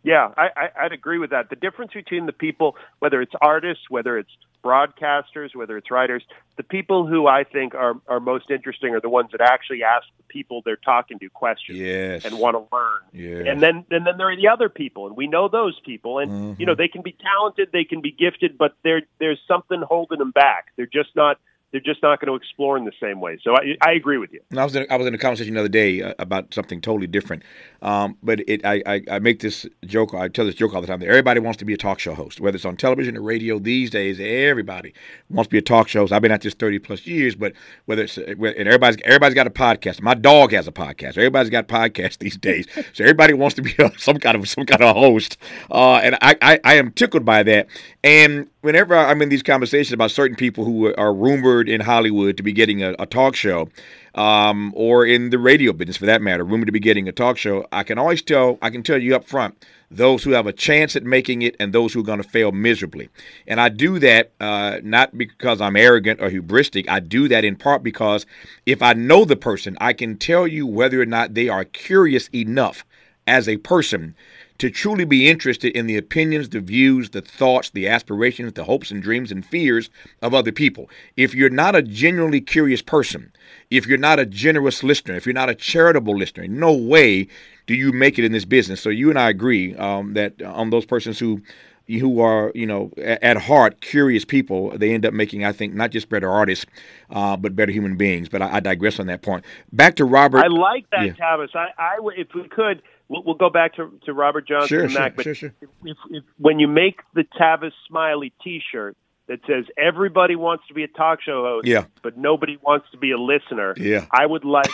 Yeah, 0.06 0.30
I, 0.36 0.50
I, 0.56 0.84
I'd 0.84 0.92
agree 0.92 1.18
with 1.18 1.30
that. 1.30 1.50
The 1.50 1.56
difference 1.56 1.92
between 1.92 2.26
the 2.26 2.32
people, 2.32 2.76
whether 3.00 3.20
it's 3.20 3.32
artists, 3.40 3.90
whether 3.90 4.16
it's 4.16 4.30
broadcasters, 4.64 5.52
whether 5.52 5.76
it's 5.76 5.90
writers, 5.90 6.22
the 6.56 6.62
people 6.62 7.08
who 7.08 7.26
I 7.26 7.42
think 7.42 7.74
are, 7.74 7.94
are 8.06 8.20
most 8.20 8.48
interesting 8.48 8.94
are 8.94 9.00
the 9.00 9.08
ones 9.08 9.30
that 9.32 9.40
actually 9.40 9.82
ask 9.82 10.06
the 10.16 10.22
people 10.28 10.62
they're 10.64 10.76
talking 10.76 11.18
to 11.18 11.28
questions 11.28 11.78
yes. 11.78 12.24
and 12.24 12.38
want 12.38 12.54
to 12.54 12.76
learn. 12.76 13.00
Yes. 13.12 13.46
And 13.48 13.60
then 13.60 13.84
and 13.90 14.06
then 14.06 14.16
there 14.16 14.30
are 14.30 14.36
the 14.36 14.46
other 14.46 14.68
people, 14.68 15.08
and 15.08 15.16
we 15.16 15.26
know 15.26 15.48
those 15.48 15.76
people. 15.84 16.20
And 16.20 16.30
mm-hmm. 16.30 16.60
you 16.60 16.66
know 16.66 16.76
they 16.76 16.86
can 16.86 17.02
be 17.02 17.16
talented, 17.20 17.70
they 17.72 17.84
can 17.84 18.00
be 18.00 18.12
gifted, 18.12 18.56
but 18.56 18.76
there 18.84 19.02
there's 19.18 19.40
something 19.48 19.82
holding 19.82 20.20
them 20.20 20.30
back. 20.30 20.66
They're 20.76 20.86
just 20.86 21.16
not 21.16 21.40
they're 21.72 21.80
just 21.80 22.02
not 22.02 22.20
going 22.20 22.28
to 22.28 22.34
explore 22.34 22.76
in 22.76 22.84
the 22.84 22.92
same 23.00 23.20
way. 23.20 23.38
So 23.42 23.54
I, 23.54 23.76
I 23.82 23.92
agree 23.92 24.18
with 24.18 24.32
you. 24.32 24.40
I 24.56 24.64
was 24.64 24.76
in, 24.76 24.86
I 24.88 24.96
was 24.96 25.06
in 25.06 25.14
a 25.14 25.18
conversation 25.18 25.54
the 25.54 25.60
other 25.60 25.68
day 25.68 26.00
uh, 26.00 26.14
about 26.18 26.54
something 26.54 26.80
totally 26.80 27.08
different, 27.08 27.42
um, 27.82 28.16
but 28.22 28.40
it 28.48 28.64
I, 28.64 28.82
I, 28.86 29.02
I, 29.10 29.18
make 29.18 29.40
this 29.40 29.66
joke. 29.84 30.14
I 30.14 30.28
tell 30.28 30.46
this 30.46 30.54
joke 30.54 30.74
all 30.74 30.80
the 30.80 30.86
time. 30.86 31.00
That 31.00 31.08
everybody 31.08 31.40
wants 31.40 31.58
to 31.58 31.64
be 31.64 31.74
a 31.74 31.76
talk 31.76 31.98
show 31.98 32.14
host, 32.14 32.40
whether 32.40 32.54
it's 32.54 32.64
on 32.64 32.76
television 32.76 33.16
or 33.16 33.22
radio. 33.22 33.58
These 33.58 33.90
days, 33.90 34.20
everybody 34.20 34.94
wants 35.28 35.48
to 35.48 35.52
be 35.52 35.58
a 35.58 35.62
talk 35.62 35.88
show 35.88 36.00
host. 36.00 36.12
I've 36.12 36.22
been 36.22 36.32
at 36.32 36.40
this 36.40 36.54
thirty 36.54 36.78
plus 36.78 37.04
years, 37.04 37.34
but 37.34 37.52
whether 37.86 38.04
it's 38.04 38.16
and 38.16 38.28
everybody's 38.38 39.02
everybody's 39.04 39.34
got 39.34 39.48
a 39.48 39.50
podcast. 39.50 40.00
My 40.00 40.14
dog 40.14 40.52
has 40.52 40.68
a 40.68 40.72
podcast. 40.72 41.18
Everybody's 41.18 41.50
got 41.50 41.66
podcasts 41.66 42.18
these 42.18 42.36
days, 42.36 42.66
so 42.92 43.02
everybody 43.02 43.34
wants 43.34 43.56
to 43.56 43.62
be 43.62 43.74
a, 43.80 43.90
some 43.98 44.18
kind 44.18 44.36
of 44.36 44.48
some 44.48 44.66
kind 44.66 44.82
of 44.82 44.94
host. 44.94 45.36
Uh, 45.70 45.96
and 45.96 46.16
I, 46.22 46.36
I 46.40 46.60
I 46.62 46.74
am 46.74 46.92
tickled 46.92 47.24
by 47.24 47.42
that. 47.42 47.66
And 48.04 48.48
whenever 48.60 48.96
I'm 48.96 49.20
in 49.20 49.28
these 49.28 49.42
conversations 49.42 49.92
about 49.92 50.12
certain 50.12 50.36
people 50.36 50.64
who 50.64 50.94
are 50.94 51.12
rumored 51.12 51.55
in 51.62 51.80
Hollywood 51.80 52.36
to 52.36 52.42
be 52.42 52.52
getting 52.52 52.82
a, 52.82 52.94
a 52.98 53.06
talk 53.06 53.34
show, 53.34 53.68
um, 54.14 54.72
or 54.74 55.04
in 55.04 55.30
the 55.30 55.38
radio 55.38 55.72
business 55.72 55.96
for 55.96 56.06
that 56.06 56.22
matter, 56.22 56.44
rumored 56.44 56.66
to 56.66 56.72
be 56.72 56.80
getting 56.80 57.08
a 57.08 57.12
talk 57.12 57.36
show, 57.36 57.66
I 57.72 57.82
can 57.82 57.98
always 57.98 58.22
tell, 58.22 58.58
I 58.62 58.70
can 58.70 58.82
tell 58.82 59.00
you 59.00 59.14
up 59.14 59.24
front, 59.24 59.64
those 59.90 60.24
who 60.24 60.30
have 60.32 60.46
a 60.46 60.52
chance 60.52 60.96
at 60.96 61.04
making 61.04 61.42
it 61.42 61.54
and 61.60 61.72
those 61.72 61.92
who 61.92 62.00
are 62.00 62.04
going 62.04 62.22
to 62.22 62.28
fail 62.28 62.50
miserably. 62.52 63.08
And 63.46 63.60
I 63.60 63.68
do 63.68 63.98
that 64.00 64.32
uh, 64.40 64.80
not 64.82 65.16
because 65.16 65.60
I'm 65.60 65.76
arrogant 65.76 66.20
or 66.20 66.30
hubristic. 66.30 66.88
I 66.88 67.00
do 67.00 67.28
that 67.28 67.44
in 67.44 67.56
part 67.56 67.82
because 67.82 68.26
if 68.64 68.82
I 68.82 68.94
know 68.94 69.24
the 69.24 69.36
person, 69.36 69.76
I 69.80 69.92
can 69.92 70.16
tell 70.16 70.46
you 70.46 70.66
whether 70.66 71.00
or 71.00 71.06
not 71.06 71.34
they 71.34 71.48
are 71.48 71.64
curious 71.64 72.28
enough 72.34 72.84
as 73.26 73.48
a 73.48 73.56
person 73.58 74.14
to 74.58 74.70
truly 74.70 75.04
be 75.04 75.28
interested 75.28 75.76
in 75.76 75.86
the 75.86 75.96
opinions, 75.96 76.48
the 76.48 76.60
views, 76.60 77.10
the 77.10 77.20
thoughts, 77.20 77.70
the 77.70 77.88
aspirations, 77.88 78.52
the 78.54 78.64
hopes 78.64 78.90
and 78.90 79.02
dreams 79.02 79.30
and 79.30 79.44
fears 79.44 79.90
of 80.22 80.34
other 80.34 80.52
people. 80.52 80.88
If 81.16 81.34
you're 81.34 81.50
not 81.50 81.76
a 81.76 81.82
genuinely 81.82 82.40
curious 82.40 82.82
person, 82.82 83.32
if 83.70 83.86
you're 83.86 83.98
not 83.98 84.18
a 84.18 84.26
generous 84.26 84.82
listener, 84.82 85.14
if 85.14 85.26
you're 85.26 85.34
not 85.34 85.50
a 85.50 85.54
charitable 85.54 86.16
listener, 86.16 86.46
no 86.46 86.72
way 86.72 87.28
do 87.66 87.74
you 87.74 87.92
make 87.92 88.18
it 88.18 88.24
in 88.24 88.32
this 88.32 88.44
business. 88.44 88.80
So 88.80 88.90
you 88.90 89.10
and 89.10 89.18
I 89.18 89.28
agree 89.28 89.74
um, 89.76 90.14
that 90.14 90.40
on 90.42 90.70
those 90.70 90.86
persons 90.86 91.18
who 91.18 91.42
who 91.88 92.20
are, 92.20 92.50
you 92.54 92.66
know, 92.66 92.90
at 92.98 93.36
heart 93.36 93.80
curious 93.80 94.24
people, 94.24 94.76
they 94.76 94.92
end 94.92 95.06
up 95.06 95.14
making, 95.14 95.44
I 95.44 95.52
think, 95.52 95.72
not 95.72 95.90
just 95.90 96.08
better 96.08 96.28
artists, 96.28 96.66
uh, 97.10 97.36
but 97.36 97.54
better 97.54 97.70
human 97.70 97.96
beings. 97.96 98.28
But 98.28 98.42
I, 98.42 98.54
I, 98.54 98.60
digress 98.60 98.98
on 98.98 99.06
that 99.06 99.22
point. 99.22 99.44
Back 99.72 99.94
to 99.96 100.04
Robert. 100.04 100.38
I 100.38 100.48
like 100.48 100.90
that, 100.90 101.06
yeah. 101.06 101.12
Tavis. 101.12 101.54
I, 101.54 101.68
I, 101.78 101.98
if 102.16 102.34
we 102.34 102.48
could, 102.48 102.82
we'll, 103.08 103.22
we'll, 103.22 103.34
go 103.34 103.50
back 103.50 103.74
to, 103.76 103.98
to 104.04 104.12
Robert 104.12 104.46
Johnson 104.46 104.68
sure, 104.68 104.84
and 104.84 104.94
Mac. 104.94 105.12
Sure, 105.12 105.16
but 105.16 105.22
sure, 105.24 105.34
sure. 105.34 105.54
If, 105.60 105.68
if, 105.84 105.96
if, 106.10 106.24
when 106.38 106.58
you 106.58 106.68
make 106.68 107.00
the 107.14 107.24
Tavis 107.38 107.72
Smiley 107.88 108.32
T-shirt 108.42 108.96
that 109.28 109.40
says 109.46 109.64
everybody 109.76 110.36
wants 110.36 110.64
to 110.68 110.74
be 110.74 110.84
a 110.84 110.88
talk 110.88 111.20
show 111.22 111.42
host, 111.42 111.66
yeah. 111.66 111.84
but 112.02 112.16
nobody 112.16 112.58
wants 112.62 112.86
to 112.92 112.96
be 112.96 113.10
a 113.10 113.18
listener, 113.18 113.74
yeah. 113.76 114.06
I 114.10 114.24
would 114.24 114.44
like 114.44 114.70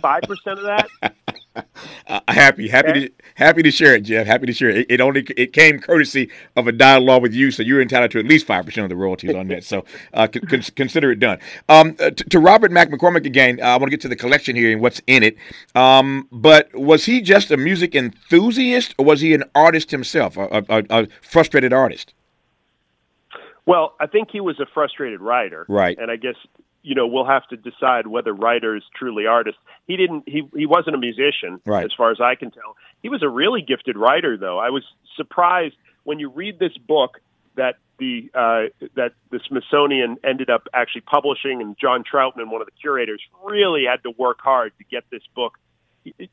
five 0.00 0.22
percent 0.22 0.58
of 0.58 0.64
that. 0.64 1.14
Uh, 2.06 2.20
happy, 2.26 2.68
happy 2.68 2.90
okay. 2.90 3.06
to 3.06 3.12
happy 3.34 3.62
to 3.62 3.70
share 3.70 3.94
it, 3.94 4.00
Geoff. 4.00 4.26
Happy 4.26 4.44
to 4.44 4.52
share 4.52 4.68
it. 4.68 4.78
it. 4.78 4.86
It 4.90 5.00
only 5.00 5.24
it 5.36 5.52
came 5.52 5.78
courtesy 5.78 6.28
of 6.56 6.66
a 6.66 6.72
dialogue 6.72 7.22
with 7.22 7.32
you, 7.32 7.52
so 7.52 7.62
you're 7.62 7.80
entitled 7.80 8.10
to 8.12 8.18
at 8.18 8.26
least 8.26 8.46
five 8.46 8.66
percent 8.66 8.82
of 8.84 8.88
the 8.88 8.96
royalties 8.96 9.32
on 9.36 9.46
that. 9.48 9.62
So 9.62 9.84
uh, 10.14 10.26
con- 10.26 10.62
consider 10.74 11.12
it 11.12 11.20
done. 11.20 11.38
Um, 11.68 11.94
uh, 12.00 12.10
to, 12.10 12.24
to, 12.24 12.40
Robert 12.40 12.72
Mac 12.72 12.90
McCormick 12.90 13.26
again, 13.26 13.60
uh, 13.62 13.66
I 13.66 13.76
want 13.76 13.84
to 13.84 13.90
get 13.90 14.00
to 14.00 14.08
the 14.08 14.16
collection 14.16 14.56
here 14.56 14.72
and 14.72 14.80
what's 14.80 15.00
in 15.06 15.22
it. 15.22 15.36
Um, 15.76 16.26
but 16.32 16.74
was 16.74 17.04
he 17.04 17.20
just 17.20 17.52
a 17.52 17.56
music 17.56 17.94
enthusiast, 17.94 18.96
or 18.98 19.04
was 19.04 19.20
he 19.20 19.32
an 19.32 19.44
artist 19.54 19.92
himself, 19.92 20.36
a, 20.36 20.64
a, 20.68 20.84
a 20.90 21.08
frustrated 21.22 21.72
artist? 21.72 22.12
Well, 23.66 23.94
I 24.00 24.08
think 24.08 24.30
he 24.32 24.40
was 24.40 24.58
a 24.58 24.66
frustrated 24.74 25.20
writer, 25.20 25.64
right? 25.68 25.96
And 25.96 26.10
I 26.10 26.16
guess 26.16 26.34
you 26.82 26.94
know 26.94 27.06
we'll 27.06 27.26
have 27.26 27.46
to 27.48 27.56
decide 27.56 28.06
whether 28.06 28.32
writer 28.32 28.76
is 28.76 28.82
truly 28.96 29.26
artist. 29.26 29.58
He 29.86 29.96
didn't. 29.96 30.24
He 30.26 30.42
he 30.54 30.66
wasn't 30.66 30.96
a 30.96 30.98
musician, 30.98 31.60
right. 31.64 31.84
as 31.84 31.92
far 31.96 32.10
as 32.10 32.20
I 32.20 32.34
can 32.34 32.50
tell. 32.50 32.76
He 33.02 33.08
was 33.08 33.22
a 33.22 33.28
really 33.28 33.62
gifted 33.62 33.96
writer, 33.96 34.36
though. 34.36 34.58
I 34.58 34.70
was 34.70 34.84
surprised 35.16 35.76
when 36.04 36.18
you 36.18 36.30
read 36.30 36.58
this 36.58 36.76
book 36.76 37.20
that 37.56 37.76
the 37.98 38.30
uh, 38.34 38.86
that 38.94 39.12
the 39.30 39.40
Smithsonian 39.46 40.16
ended 40.24 40.50
up 40.50 40.68
actually 40.72 41.02
publishing, 41.02 41.60
and 41.60 41.76
John 41.80 42.02
Troutman, 42.02 42.50
one 42.50 42.60
of 42.60 42.66
the 42.66 42.78
curators, 42.80 43.22
really 43.44 43.84
had 43.84 44.02
to 44.04 44.10
work 44.16 44.38
hard 44.40 44.72
to 44.78 44.84
get 44.84 45.04
this 45.10 45.22
book 45.34 45.54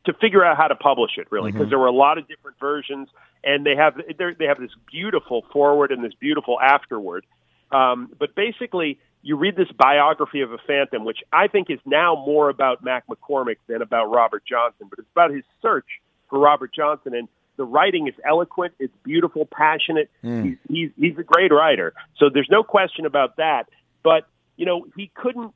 to 0.06 0.14
figure 0.22 0.46
out 0.46 0.56
how 0.56 0.68
to 0.68 0.76
publish 0.76 1.12
it 1.18 1.28
really 1.30 1.52
because 1.52 1.66
mm-hmm. 1.66 1.72
there 1.72 1.80
were 1.80 1.88
a 1.88 1.92
lot 1.92 2.18
of 2.18 2.26
different 2.28 2.58
versions 2.58 3.10
and 3.44 3.66
they 3.66 3.76
have 3.76 3.96
they 4.18 4.46
have 4.46 4.60
this 4.60 4.72
beautiful 4.90 5.46
forward 5.52 5.92
and 5.92 6.02
this 6.04 6.14
beautiful 6.14 6.58
afterward 6.62 7.26
um, 7.72 8.10
but 8.18 8.34
basically 8.34 8.98
you 9.28 9.36
read 9.36 9.58
this 9.58 9.68
biography 9.78 10.40
of 10.40 10.54
a 10.54 10.58
phantom, 10.58 11.04
which 11.04 11.18
I 11.34 11.48
think 11.48 11.70
is 11.70 11.80
now 11.86 12.16
more 12.16 12.48
about 12.48 12.82
Mac 12.82 13.04
McCormick 13.08 13.58
than 13.68 13.82
about 13.82 14.06
Robert 14.06 14.44
Johnson, 14.48 14.88
but 14.90 15.00
it's 15.00 15.10
about 15.12 15.32
his 15.32 15.44
search 15.62 15.86
for 16.30 16.40
Robert 16.40 16.74
Johnson. 16.74 17.14
And 17.14 17.28
the 17.58 17.66
writing 17.66 18.08
is 18.08 18.14
eloquent, 18.26 18.76
it's 18.80 18.94
beautiful, 19.04 19.46
passionate. 19.46 20.10
Mm. 20.24 20.46
He's, 20.46 20.58
he's 20.70 20.90
he's 20.96 21.18
a 21.18 21.24
great 21.24 21.52
writer, 21.52 21.94
so 22.16 22.30
there's 22.34 22.48
no 22.50 22.64
question 22.64 23.06
about 23.06 23.36
that. 23.36 23.68
But 24.02 24.28
you 24.56 24.66
know, 24.66 24.88
he 24.96 25.12
couldn't 25.14 25.54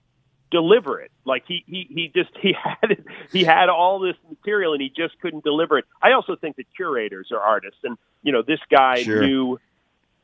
deliver 0.52 1.00
it. 1.00 1.12
Like 1.24 1.44
he 1.48 1.64
he 1.66 1.88
he 1.90 2.12
just 2.14 2.32
he 2.42 2.52
had 2.52 2.92
it, 2.92 3.06
he 3.32 3.46
had 3.46 3.70
all 3.70 4.00
this 4.00 4.18
material 4.30 4.74
and 4.74 4.82
he 4.82 4.90
just 4.90 5.18
couldn't 5.22 5.46
deliver 5.46 5.78
it. 5.78 5.86
I 6.02 6.12
also 6.12 6.36
think 6.36 6.58
that 6.58 6.66
curators 6.76 7.30
are 7.32 7.40
artists, 7.40 7.80
and 7.86 7.98
you 8.22 8.34
know, 8.34 8.42
this 8.42 8.60
guy 8.70 9.04
sure. 9.04 9.26
knew 9.26 9.62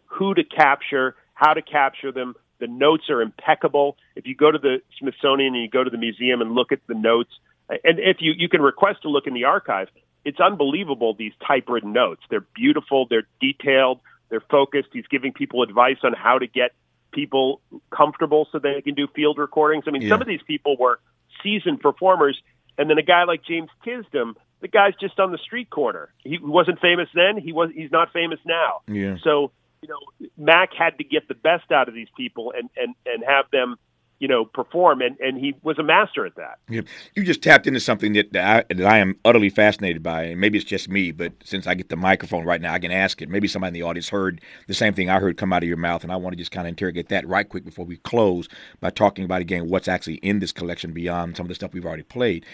who 0.08 0.34
to 0.34 0.44
capture, 0.44 1.16
how 1.34 1.54
to 1.54 1.62
capture 1.62 2.12
them, 2.12 2.36
the 2.60 2.68
notes 2.68 3.10
are 3.10 3.22
impeccable. 3.22 3.98
If 4.16 4.26
you 4.26 4.36
go 4.36 4.52
to 4.52 4.58
the 4.58 4.82
Smithsonian 5.00 5.54
and 5.54 5.64
you 5.64 5.70
go 5.70 5.84
to 5.84 5.90
the 5.90 5.98
museum 5.98 6.42
and 6.42 6.54
look 6.54 6.72
at 6.72 6.80
the 6.88 6.96
notes, 6.96 7.32
and 7.70 8.00
if 8.00 8.18
you, 8.20 8.34
you 8.36 8.50
can 8.50 8.62
request 8.62 9.02
to 9.04 9.10
look 9.10 9.28
in 9.28 9.34
the 9.34 9.46
archive, 9.46 9.90
it's 10.26 10.40
unbelievable, 10.40 11.14
these 11.14 11.34
typewritten 11.46 11.94
notes. 11.94 12.22
They're 12.30 12.46
beautiful, 12.56 13.08
they're 13.10 13.28
detailed, 13.40 14.00
they're 14.30 14.44
focused. 14.50 14.90
He's 14.92 15.08
giving 15.08 15.34
people 15.34 15.64
advice 15.64 15.98
on 16.04 16.14
how 16.14 16.40
to 16.40 16.48
get 16.48 16.72
people 17.12 17.62
comfortable 17.96 18.48
so 18.52 18.60
they 18.60 18.82
can 18.82 18.94
do 18.94 19.08
field 19.16 19.38
recordings. 19.38 19.86
I 19.88 19.92
mean, 19.92 20.02
yeah. 20.02 20.10
some 20.10 20.22
of 20.22 20.28
these 20.28 20.42
people 20.46 20.76
were 20.78 21.00
seasoned 21.44 21.80
performers, 21.80 22.42
and 22.78 22.90
then 22.90 22.98
a 22.98 23.04
guy 23.04 23.24
like 23.24 23.44
James 23.46 23.70
Tisdom, 23.86 24.36
the 24.60 24.68
guy's 24.68 24.96
just 25.00 25.20
on 25.20 25.32
the 25.32 25.38
street 25.38 25.70
corner. 25.70 26.10
He 26.24 26.40
wasn't 26.42 26.80
famous 26.80 27.10
then. 27.14 27.38
He 27.38 27.54
was. 27.54 27.70
He's 27.74 27.92
not 27.92 28.12
famous 28.12 28.40
now. 28.46 28.82
Yeah. 28.88 29.18
So 29.24 29.52
you 29.82 29.90
know, 29.90 30.28
Mac 30.38 30.74
had 30.74 30.98
to 30.98 31.04
get 31.04 31.28
the 31.28 31.36
best 31.36 31.72
out 31.72 31.88
of 31.88 31.94
these 31.94 32.10
people 32.16 32.54
and 32.58 32.70
and 32.76 32.96
and 33.06 33.24
have 33.28 33.46
them, 33.52 33.76
you 34.20 34.28
know, 34.28 34.46
perform, 34.46 35.02
and 35.02 35.18
and 35.20 35.38
he 35.38 35.56
was 35.62 35.78
a 35.78 35.84
master 35.84 36.26
at 36.26 36.36
that. 36.36 36.60
Yeah. 36.68 36.82
You 37.16 37.24
just 37.24 37.42
tapped 37.42 37.68
into 37.68 37.80
something 37.80 38.14
that 38.14 38.34
that 38.34 38.68
I, 38.72 38.74
that 38.74 38.86
I 38.86 38.98
am 38.98 39.16
utterly 39.24 39.50
fascinated 39.50 40.02
by, 40.02 40.24
and 40.24 40.42
maybe 40.42 40.58
it's 40.58 40.66
just 40.66 40.90
me, 40.90 41.12
but 41.12 41.34
since 41.44 41.68
I 41.68 41.76
get 41.76 41.90
the 41.90 41.96
microphone 41.96 42.44
right 42.46 42.62
now, 42.62 42.74
I 42.74 42.80
can 42.80 42.92
ask 42.92 43.22
it. 43.22 43.30
Maybe 43.30 43.48
somebody 43.48 43.70
in 43.70 43.74
the 43.74 43.84
audience 43.84 44.10
heard 44.10 44.42
the 44.68 44.74
same 44.74 44.94
thing 44.94 45.10
I 45.10 45.20
heard 45.20 45.38
come 45.38 45.54
out 45.54 45.64
of 45.64 45.68
your 45.70 45.78
mouth, 45.78 46.04
and 46.04 46.12
I 46.12 46.16
want 46.16 46.34
to 46.34 46.38
just 46.38 46.52
kind 46.52 46.68
of 46.68 46.70
interrogate 46.70 47.10
that 47.10 47.28
right 47.28 47.48
quick 47.48 47.64
before 47.64 47.86
we 47.86 47.98
close 47.98 48.48
by 48.80 48.90
talking 48.90 49.26
about 49.26 49.42
again 49.42 49.70
what's 49.70 49.88
actually 49.88 50.16
in 50.16 50.40
this 50.40 50.52
collection 50.52 50.94
beyond 50.94 51.38
some 51.38 51.46
of 51.46 51.50
the 51.50 51.56
stuff 51.56 51.74
we've 51.74 51.86
already 51.86 52.04
played. 52.04 52.46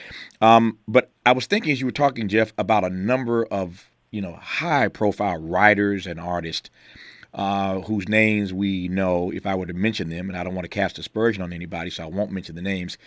Um, 0.42 0.78
but 0.88 1.12
I 1.26 1.32
was 1.32 1.46
thinking 1.46 1.72
as 1.72 1.80
you 1.80 1.88
were 1.88 1.92
talking, 1.92 2.28
Geoff, 2.28 2.54
about 2.58 2.84
a 2.84 2.90
number 2.90 3.46
of 3.46 3.90
you 4.12 4.22
know 4.22 4.34
high 4.36 4.88
profile 4.90 5.42
writers 5.42 6.06
and 6.08 6.20
artists 6.20 6.70
uh, 7.34 7.82
whose 7.82 8.08
names 8.08 8.54
we 8.54 8.88
know 8.88 9.32
if 9.32 9.46
I 9.46 9.56
were 9.56 9.66
to 9.66 9.74
mention 9.74 10.10
them, 10.10 10.30
and 10.30 10.38
I 10.38 10.44
don't 10.44 10.56
want 10.56 10.66
to 10.66 10.70
cast 10.70 11.00
aspersion 11.00 11.42
on 11.42 11.52
anybody, 11.54 11.90
so 11.90 12.04
I 12.04 12.08
won't 12.08 12.32
mention 12.32 12.56
the 12.56 12.62
names. 12.62 12.98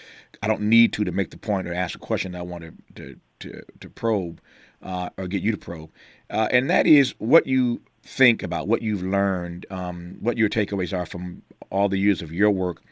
I 0.43 0.49
don't 0.49 0.63
need 0.63 0.93
to 0.95 1.05
to 1.05 1.13
make 1.13 1.31
the 1.31 1.37
point 1.37 1.69
or 1.69 1.75
ask 1.75 1.95
a 1.95 1.99
question 1.99 2.35
I 2.35 2.43
want 2.43 2.65
to 2.65 2.73
to 2.97 3.17
to, 3.41 3.63
to 3.81 3.91
probe 3.91 4.41
uh, 4.83 5.11
or 5.17 5.29
get 5.29 5.43
you 5.43 5.53
to 5.53 5.59
probe, 5.59 5.91
uh, 6.31 6.49
and 6.51 6.69
that 6.71 6.87
is 6.87 7.15
what 7.19 7.47
you 7.47 7.81
think 8.03 8.43
about 8.43 8.69
what 8.69 8.83
you've 8.83 9.03
learned, 9.03 9.67
um, 9.71 10.17
what 10.21 10.37
your 10.39 10.49
takeaways 10.49 10.97
are 10.97 11.07
from 11.07 11.43
all 11.71 11.89
the 11.89 11.99
years 11.99 12.23
of 12.23 12.33
your 12.33 12.51
work 12.51 12.83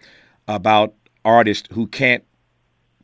about 0.49 0.95
artists 1.25 1.69
who 1.73 1.87
can't 1.87 2.25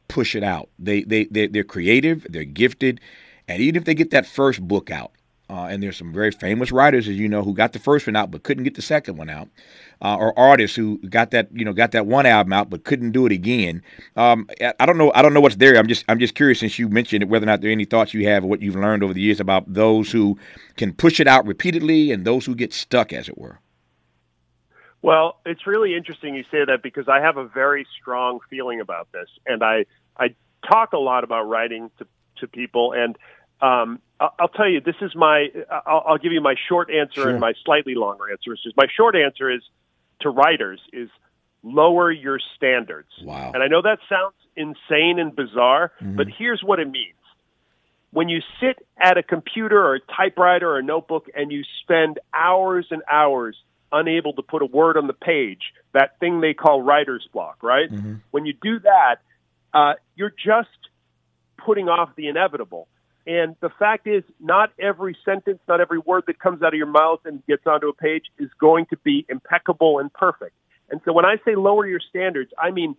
push 0.09 0.35
it 0.35 0.43
out. 0.43 0.69
They 0.79 1.03
they 1.03 1.25
they 1.25 1.47
they're 1.47 1.65
creative, 1.65 2.27
they're 2.29 2.45
gifted, 2.45 3.01
and 3.49 3.63
even 3.63 3.77
if 3.77 3.85
they 3.85 3.95
get 3.95 4.11
that 4.11 4.27
first 4.27 4.61
book 4.67 4.91
out, 4.91 5.13
uh, 5.51 5.67
and 5.67 5.83
there's 5.83 5.97
some 5.97 6.13
very 6.13 6.31
famous 6.31 6.71
writers, 6.71 7.09
as 7.09 7.17
you 7.17 7.29
know, 7.29 7.43
who 7.43 7.53
got 7.53 7.73
the 7.73 7.79
first 7.81 8.07
one 8.07 8.15
out 8.15 8.31
but 8.31 8.45
couldn't 8.45 8.63
get 8.63 8.77
the 8.77 8.83
second 8.83 9.17
one 9.17 9.29
out, 9.29 9.49
uh, 10.01 10.17
or 10.17 10.39
artists 10.39 10.77
who 10.77 10.99
got 11.09 11.33
that 11.33 11.49
you 11.53 11.65
know 11.65 11.73
got 11.73 11.91
that 11.91 12.07
one 12.07 12.25
album 12.25 12.53
out 12.53 12.71
but 12.71 12.85
couldn't 12.85 13.11
do 13.11 13.27
it 13.27 13.33
again. 13.33 13.83
Um, 14.17 14.49
I 14.79 14.87
don't 14.87 14.97
know. 14.97 15.11
I 15.13 15.23
don't 15.23 15.35
know 15.35 15.41
what's 15.41 15.57
there. 15.57 15.77
I'm 15.77 15.89
just 15.89 16.05
I'm 16.09 16.21
just 16.21 16.37
curious 16.37 16.61
since 16.61 16.79
you 16.79 16.89
mentioned 16.89 17.25
it, 17.25 17.29
whether 17.29 17.45
or 17.45 17.49
not 17.49 17.63
there 17.63 17.71
are 17.71 17.73
any 17.73 17.85
thoughts 17.85 18.15
you 18.15 18.29
have 18.29 18.45
or 18.45 18.47
what 18.47 18.63
you've 18.63 18.77
learned 18.77 19.03
over 19.03 19.13
the 19.13 19.21
years 19.21 19.41
about 19.41 19.73
those 19.73 20.13
who 20.13 20.39
can 20.77 20.93
push 20.93 21.19
it 21.19 21.27
out 21.27 21.45
repeatedly 21.47 22.13
and 22.13 22.25
those 22.25 22.47
who 22.47 22.55
get 22.55 22.73
stuck, 22.73 23.13
as 23.13 23.29
it 23.29 23.37
were. 23.37 23.59
Well, 25.03 25.41
it's 25.45 25.67
really 25.67 25.97
interesting 25.97 26.35
you 26.37 26.45
say 26.45 26.65
that 26.65 26.81
because 26.83 27.09
I 27.09 27.21
have 27.21 27.39
a 27.39 27.49
very 27.49 27.87
strong 28.01 28.39
feeling 28.49 28.81
about 28.81 29.09
this, 29.11 29.29
and 29.47 29.65
I 29.65 29.87
I 30.17 30.37
talk 30.71 30.93
a 30.93 30.99
lot 30.99 31.25
about 31.25 31.49
writing 31.49 31.91
to 31.99 32.07
to 32.37 32.47
people 32.47 32.93
and 32.93 33.19
um, 33.63 34.01
I'll 34.21 34.49
tell 34.49 34.69
you, 34.69 34.81
this 34.81 34.97
is 35.01 35.13
my. 35.15 35.49
I'll, 35.87 36.05
I'll 36.09 36.19
give 36.19 36.33
you 36.33 36.41
my 36.41 36.55
short 36.69 36.91
answer 36.91 37.23
sure. 37.23 37.31
and 37.31 37.41
my 37.41 37.55
slightly 37.65 37.95
longer 37.95 38.31
answer. 38.31 38.53
Is 38.53 38.73
my 38.77 38.87
short 38.95 39.17
answer 39.17 39.51
is 39.51 39.63
to 40.21 40.31
writers 40.31 40.81
is 40.93 41.09
lower 41.63 42.11
your 42.11 42.39
standards. 42.57 43.09
Wow. 43.23 43.53
And 43.55 43.63
I 43.63 43.67
know 43.69 43.83
that 43.83 43.99
sounds 44.09 44.35
insane 44.57 45.19
and 45.19 45.35
bizarre, 45.35 45.93
mm-hmm. 46.01 46.17
but 46.17 46.27
here's 46.39 46.63
what 46.63 46.81
it 46.81 46.91
means. 46.91 47.15
When 48.13 48.29
you 48.29 48.41
sit 48.61 48.85
at 49.01 49.17
a 49.19 49.23
computer 49.23 49.79
or 49.79 49.95
a 49.97 50.01
typewriter 50.01 50.69
or 50.69 50.79
a 50.79 50.83
notebook 50.83 51.29
and 51.35 51.53
you 51.53 51.63
spend 51.83 52.19
hours 52.35 52.87
and 52.91 53.03
hours 53.11 53.57
unable 53.93 54.33
to 54.35 54.43
put 54.43 54.63
a 54.63 54.67
word 54.67 54.97
on 54.97 55.07
the 55.07 55.13
page, 55.13 55.73
that 55.93 56.19
thing 56.19 56.41
they 56.41 56.55
call 56.55 56.83
writer's 56.83 57.29
block, 57.33 57.63
right? 57.63 57.91
Mm-hmm. 57.91 58.15
When 58.31 58.47
you 58.47 58.55
do 58.61 58.81
that, 58.81 59.17
uh, 59.73 59.95
you're 60.17 60.31
just 60.31 60.69
putting 61.65 61.89
off 61.89 62.11
the 62.17 62.29
inevitable. 62.29 62.89
And 63.31 63.55
the 63.61 63.71
fact 63.79 64.09
is, 64.09 64.25
not 64.41 64.73
every 64.77 65.17
sentence, 65.25 65.61
not 65.69 65.81
every 65.81 66.01
word 66.01 66.25
that 66.27 66.41
comes 66.41 66.65
out 66.65 66.75
of 66.75 66.79
your 66.79 66.89
mouth 66.89 67.21
and 67.25 67.47
gets 67.47 67.65
onto 67.65 67.87
a 67.87 67.93
page 67.93 68.25
is 68.41 68.51
going 68.59 68.87
to 68.87 68.97
be 69.05 69.25
impeccable 69.29 70.01
and 70.01 70.13
perfect. 70.13 70.57
And 70.91 71.01
so 71.05 71.13
when 71.13 71.25
I 71.25 71.37
say 71.45 71.55
lower 71.55 71.87
your 71.87 72.01
standards, 72.01 72.51
I 72.59 72.73
mean 72.73 72.97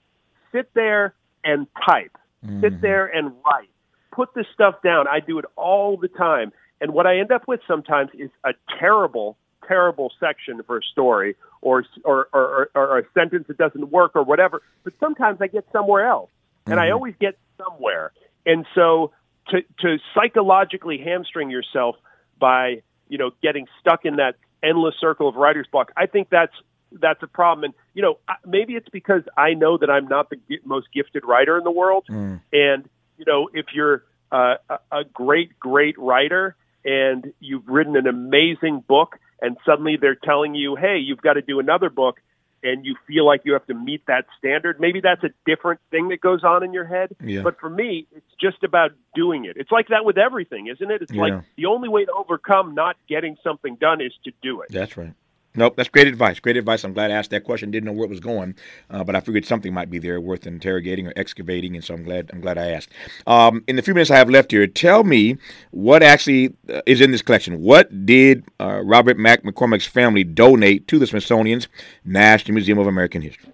sit 0.53 0.73
there 0.73 1.13
and 1.43 1.67
type, 1.85 2.17
mm-hmm. 2.45 2.61
sit 2.61 2.79
there 2.79 3.07
and 3.07 3.33
write, 3.45 3.67
put 4.13 4.33
this 4.33 4.45
stuff 4.53 4.75
down. 4.81 5.05
I 5.05 5.19
do 5.19 5.37
it 5.37 5.43
all 5.57 5.97
the 5.97 6.07
time. 6.07 6.53
And 6.79 6.93
what 6.93 7.05
I 7.05 7.17
end 7.17 7.33
up 7.33 7.45
with 7.45 7.59
sometimes 7.67 8.11
is 8.13 8.29
a 8.45 8.53
terrible, 8.79 9.37
terrible 9.67 10.13
section 10.17 10.61
for 10.65 10.77
a 10.77 10.81
story 10.93 11.35
or, 11.61 11.83
or, 12.05 12.29
or, 12.31 12.69
or 12.73 12.99
a 12.99 13.03
sentence 13.13 13.47
that 13.49 13.57
doesn't 13.57 13.91
work 13.91 14.13
or 14.15 14.23
whatever. 14.23 14.61
But 14.85 14.93
sometimes 14.97 15.41
I 15.41 15.47
get 15.47 15.65
somewhere 15.73 16.07
else. 16.07 16.29
And 16.67 16.75
mm-hmm. 16.75 16.83
I 16.83 16.91
always 16.91 17.15
get 17.19 17.37
somewhere. 17.57 18.13
And 18.45 18.65
so 18.73 19.11
to 19.49 19.61
to 19.79 19.97
psychologically 20.15 20.97
hamstring 20.97 21.49
yourself 21.49 21.95
by 22.39 22.81
you 23.07 23.17
know 23.17 23.31
getting 23.41 23.67
stuck 23.79 24.05
in 24.05 24.17
that 24.17 24.35
endless 24.63 24.95
circle 24.99 25.27
of 25.27 25.35
writer's 25.35 25.67
block. 25.71 25.91
I 25.97 26.05
think 26.05 26.29
that's 26.29 26.53
that's 26.91 27.21
a 27.23 27.27
problem. 27.27 27.65
And 27.65 27.73
you 27.93 28.01
know 28.01 28.17
maybe 28.45 28.73
it's 28.73 28.89
because 28.89 29.23
I 29.37 29.53
know 29.53 29.77
that 29.77 29.89
I'm 29.89 30.07
not 30.07 30.29
the 30.29 30.37
most 30.65 30.87
gifted 30.93 31.25
writer 31.25 31.57
in 31.57 31.63
the 31.63 31.71
world. 31.71 32.05
Mm. 32.09 32.41
And 32.51 32.89
you 33.17 33.25
know 33.25 33.49
if 33.53 33.67
you're 33.73 34.03
uh, 34.31 34.55
a 34.91 35.03
great 35.13 35.59
great 35.59 35.97
writer 35.97 36.55
and 36.83 37.33
you've 37.39 37.67
written 37.67 37.95
an 37.95 38.07
amazing 38.07 38.83
book 38.87 39.17
and 39.41 39.57
suddenly 39.65 39.97
they're 39.99 40.15
telling 40.15 40.55
you, 40.55 40.75
hey, 40.75 40.97
you've 40.97 41.21
got 41.21 41.33
to 41.33 41.41
do 41.41 41.59
another 41.59 41.89
book, 41.89 42.21
and 42.63 42.85
you 42.85 42.95
feel 43.07 43.25
like 43.25 43.41
you 43.43 43.53
have 43.53 43.65
to 43.67 43.73
meet 43.73 44.05
that 44.07 44.25
standard. 44.37 44.79
Maybe 44.79 45.01
that's 45.01 45.23
a 45.23 45.29
different 45.45 45.79
thing 45.89 46.09
that 46.09 46.21
goes 46.21 46.43
on 46.43 46.63
in 46.63 46.73
your 46.73 46.85
head. 46.85 47.15
Yeah. 47.23 47.41
But 47.41 47.59
for 47.59 47.69
me, 47.69 48.07
it's 48.15 48.25
just 48.39 48.63
about 48.63 48.91
doing 49.15 49.45
it. 49.45 49.57
It's 49.57 49.71
like 49.71 49.87
that 49.89 50.05
with 50.05 50.17
everything, 50.17 50.67
isn't 50.67 50.91
it? 50.91 51.01
It's 51.01 51.11
Yeah. 51.11 51.21
like 51.21 51.33
the 51.57 51.65
only 51.65 51.89
way 51.89 52.05
to 52.05 52.11
overcome 52.11 52.75
not 52.75 52.95
getting 53.07 53.37
something 53.43 53.75
done 53.75 54.01
is 54.01 54.13
to 54.25 54.31
do 54.41 54.61
it. 54.61 54.69
That's 54.69 54.95
right. 54.97 55.13
Nope, 55.53 55.75
that's 55.75 55.89
great 55.89 56.07
advice. 56.07 56.39
Great 56.39 56.55
advice. 56.55 56.85
I'm 56.85 56.93
glad 56.93 57.11
I 57.11 57.15
asked 57.15 57.31
that 57.31 57.43
question. 57.43 57.71
Didn't 57.71 57.85
know 57.85 57.91
where 57.91 58.05
it 58.05 58.09
was 58.09 58.21
going, 58.21 58.55
uh, 58.89 59.03
but 59.03 59.15
I 59.15 59.19
figured 59.19 59.45
something 59.45 59.73
might 59.73 59.89
be 59.89 59.99
there 59.99 60.21
worth 60.21 60.47
interrogating 60.47 61.07
or 61.07 61.13
excavating, 61.17 61.75
and 61.75 61.83
so 61.83 61.93
I'm 61.93 62.03
glad. 62.03 62.29
I'm 62.31 62.39
glad 62.39 62.57
I 62.57 62.71
asked. 62.71 62.89
Um, 63.27 63.63
in 63.67 63.75
the 63.75 63.81
few 63.81 63.93
minutes 63.93 64.11
I 64.11 64.17
have 64.17 64.29
left 64.29 64.51
here, 64.51 64.65
tell 64.65 65.03
me 65.03 65.37
what 65.71 66.03
actually 66.03 66.53
uh, 66.73 66.81
is 66.85 67.01
in 67.01 67.11
this 67.11 67.21
collection. 67.21 67.61
What 67.61 68.05
did 68.05 68.45
uh, 68.61 68.81
Robert 68.85 69.17
Mack 69.17 69.43
McCormick's 69.43 69.85
family 69.85 70.23
donate 70.23 70.87
to 70.87 70.97
the 70.97 71.05
Smithsonian's 71.05 71.67
National 72.05 72.53
Museum 72.53 72.79
of 72.79 72.87
American 72.87 73.21
History? 73.21 73.51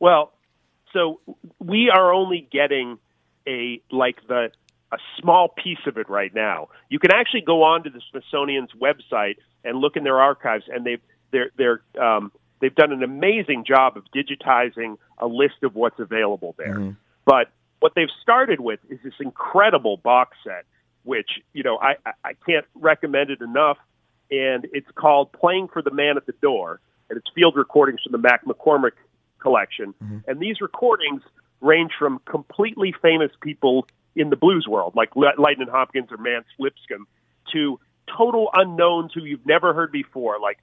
Well, 0.00 0.32
so 0.92 1.20
we 1.58 1.90
are 1.90 2.12
only 2.12 2.46
getting 2.50 2.98
a 3.46 3.80
like 3.90 4.26
the 4.28 4.50
a 4.92 4.98
small 5.20 5.48
piece 5.48 5.84
of 5.86 5.98
it 5.98 6.08
right 6.08 6.34
now. 6.34 6.68
You 6.88 6.98
can 6.98 7.12
actually 7.12 7.42
go 7.42 7.62
on 7.62 7.82
to 7.84 7.90
the 7.90 8.00
Smithsonian's 8.10 8.70
website 8.80 9.36
and 9.64 9.78
look 9.78 9.96
in 9.96 10.04
their 10.04 10.20
archives, 10.20 10.64
and 10.72 10.84
they've 10.84 11.00
they're 11.30 11.50
they're 11.56 11.82
um, 12.00 12.32
they've 12.60 12.74
done 12.74 12.92
an 12.92 13.02
amazing 13.02 13.64
job 13.64 13.96
of 13.96 14.04
digitizing 14.14 14.96
a 15.18 15.26
list 15.26 15.62
of 15.62 15.74
what's 15.74 15.98
available 15.98 16.54
there. 16.58 16.78
But 17.24 17.50
what 17.80 17.92
they've 17.94 18.10
started 18.22 18.60
with 18.60 18.80
is 18.88 18.98
this 19.04 19.12
incredible 19.20 19.98
box 19.98 20.36
set, 20.42 20.64
which 21.02 21.30
you 21.52 21.62
know 21.62 21.78
I 21.78 21.96
I- 22.06 22.12
I 22.24 22.32
can't 22.46 22.64
recommend 22.74 23.30
it 23.30 23.40
enough, 23.42 23.78
and 24.30 24.66
it's 24.72 24.90
called 24.94 25.32
"Playing 25.32 25.68
for 25.68 25.82
the 25.82 25.90
Man 25.90 26.16
at 26.16 26.24
the 26.26 26.32
Door," 26.40 26.80
and 27.10 27.18
it's 27.18 27.28
field 27.34 27.56
recordings 27.56 28.02
from 28.02 28.12
the 28.12 28.18
Mac 28.18 28.44
McCormick 28.44 28.92
collection. 29.38 29.94
And 30.26 30.40
these 30.40 30.60
recordings 30.60 31.22
range 31.60 31.92
from 31.98 32.20
completely 32.24 32.92
famous 33.02 33.30
people 33.40 33.86
in 34.16 34.30
the 34.30 34.36
blues 34.36 34.66
world, 34.68 34.94
like 34.96 35.10
Lightning 35.16 35.68
Hopkins 35.70 36.08
or 36.10 36.16
Mance 36.16 36.46
Lipscomb, 36.58 37.06
to 37.52 37.78
total 38.16 38.50
unknowns 38.54 39.12
who 39.14 39.24
you've 39.24 39.46
never 39.46 39.74
heard 39.74 39.92
before, 39.92 40.38
like 40.40 40.58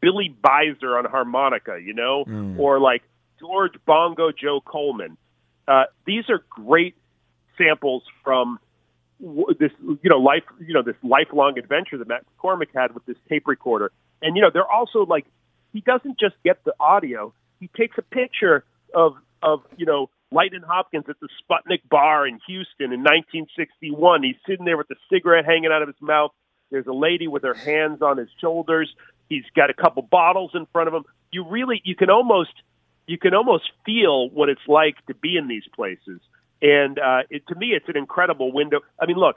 Billy 0.00 0.34
Bizor 0.42 0.98
on 0.98 1.04
harmonica, 1.04 1.78
you 1.82 1.94
know, 1.94 2.24
or 2.58 2.80
like 2.80 3.02
George 3.38 3.74
Bongo 3.86 4.30
Joe 4.32 4.60
Coleman. 4.60 5.16
Uh, 5.66 5.84
these 6.06 6.24
are 6.30 6.42
great 6.48 6.96
samples 7.56 8.02
from 8.24 8.58
this, 9.20 9.72
you 9.80 10.10
know, 10.10 10.18
life, 10.18 10.44
you 10.60 10.72
know, 10.72 10.82
this 10.82 10.96
lifelong 11.02 11.58
adventure 11.58 11.98
that 11.98 12.08
Mack 12.08 12.22
McCormick 12.38 12.68
had 12.74 12.94
with 12.94 13.04
this 13.06 13.16
tape 13.28 13.46
recorder. 13.46 13.92
And 14.22 14.36
you 14.36 14.42
know, 14.42 14.50
they're 14.52 14.70
also 14.70 15.04
like 15.04 15.26
he 15.72 15.80
doesn't 15.80 16.18
just 16.18 16.34
get 16.44 16.64
the 16.64 16.74
audio; 16.80 17.32
he 17.60 17.68
takes 17.76 17.98
a 17.98 18.02
picture 18.02 18.64
of 18.94 19.16
of 19.42 19.62
you 19.76 19.86
know 19.86 20.10
Lightning 20.30 20.62
Hopkins 20.66 21.04
at 21.08 21.16
the 21.20 21.28
Sputnik 21.42 21.80
bar 21.88 22.26
in 22.26 22.38
Houston 22.46 22.92
in 22.92 23.00
1961. 23.00 24.22
He's 24.22 24.36
sitting 24.46 24.64
there 24.64 24.76
with 24.76 24.90
a 24.90 24.96
cigarette 25.10 25.44
hanging 25.44 25.70
out 25.72 25.82
of 25.82 25.88
his 25.88 26.00
mouth. 26.00 26.32
There's 26.70 26.86
a 26.86 26.92
lady 26.92 27.28
with 27.28 27.44
her 27.44 27.54
hands 27.54 28.02
on 28.02 28.18
his 28.18 28.28
shoulders. 28.40 28.92
He's 29.28 29.44
got 29.56 29.70
a 29.70 29.74
couple 29.74 30.02
bottles 30.02 30.50
in 30.54 30.66
front 30.66 30.88
of 30.88 30.94
him. 30.94 31.04
You 31.32 31.48
really, 31.48 31.80
you 31.84 31.96
can 31.96 32.10
almost, 32.10 32.52
you 33.06 33.18
can 33.18 33.34
almost 33.34 33.70
feel 33.86 34.28
what 34.28 34.48
it's 34.48 34.66
like 34.68 34.94
to 35.06 35.14
be 35.14 35.36
in 35.36 35.48
these 35.48 35.64
places. 35.74 36.20
And 36.60 36.98
uh, 36.98 37.22
it, 37.30 37.46
to 37.48 37.54
me, 37.54 37.68
it's 37.68 37.88
an 37.88 37.96
incredible 37.96 38.52
window. 38.52 38.80
I 39.00 39.06
mean, 39.06 39.16
look, 39.16 39.36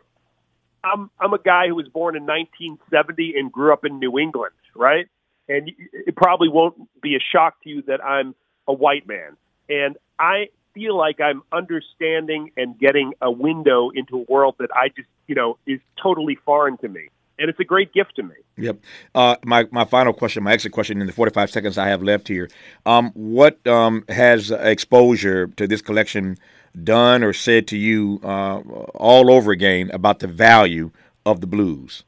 I'm 0.84 1.10
I'm 1.20 1.34
a 1.34 1.40
guy 1.40 1.68
who 1.68 1.76
was 1.76 1.88
born 1.88 2.16
in 2.16 2.24
1970 2.24 3.36
and 3.38 3.52
grew 3.52 3.72
up 3.72 3.86
in 3.86 4.00
New 4.00 4.18
England, 4.18 4.54
right? 4.76 5.08
And 5.48 5.72
it 5.94 6.16
probably 6.16 6.50
won't 6.50 6.76
be 7.02 7.16
a 7.16 7.20
shock 7.20 7.62
to 7.64 7.70
you 7.70 7.84
that 7.84 8.04
I'm 8.04 8.36
a 8.68 8.74
white 8.74 9.08
man, 9.08 9.38
and 9.70 9.98
I 10.18 10.50
feel 10.74 10.98
like 10.98 11.20
I'm 11.20 11.44
understanding 11.52 12.52
and 12.58 12.78
getting 12.78 13.14
a 13.22 13.32
window 13.32 13.90
into 13.90 14.18
a 14.18 14.32
world 14.32 14.56
that 14.60 14.70
I 14.74 14.90
just, 14.90 15.08
you 15.28 15.36
know, 15.36 15.58
is 15.66 15.80
totally 16.02 16.36
foreign 16.36 16.78
to 16.78 16.88
me, 16.88 17.10
and 17.40 17.50
it's 17.50 17.60
a 17.60 17.64
great 17.64 17.94
gift 17.94 18.16
to 18.18 18.24
me. 18.24 18.36
Yep. 18.58 18.80
Uh, 19.16 19.36
my 19.46 19.68
my 19.72 19.86
final 19.86 20.14
question, 20.14 20.44
my 20.44 20.54
exit 20.54 20.72
question 20.72 21.02
in 21.02 21.08
the 21.08 21.14
45 21.14 21.50
seconds 21.50 21.78
I 21.78 21.88
have 21.88 22.04
left 22.04 22.28
here. 22.28 22.50
Um, 22.86 23.12
what 23.14 23.66
um, 23.68 24.04
has 24.10 24.52
exposure 24.52 25.48
to 25.48 25.68
this 25.68 25.82
collection 25.82 26.38
done 26.84 27.24
or 27.24 27.34
said 27.34 27.68
to 27.68 27.78
you 27.78 28.20
uh, 28.24 28.60
all 28.96 29.32
over 29.32 29.52
again 29.52 29.92
about 29.92 30.20
the 30.20 30.28
value 30.28 30.92
of 31.26 31.42
the 31.42 31.48
blues? 31.48 32.04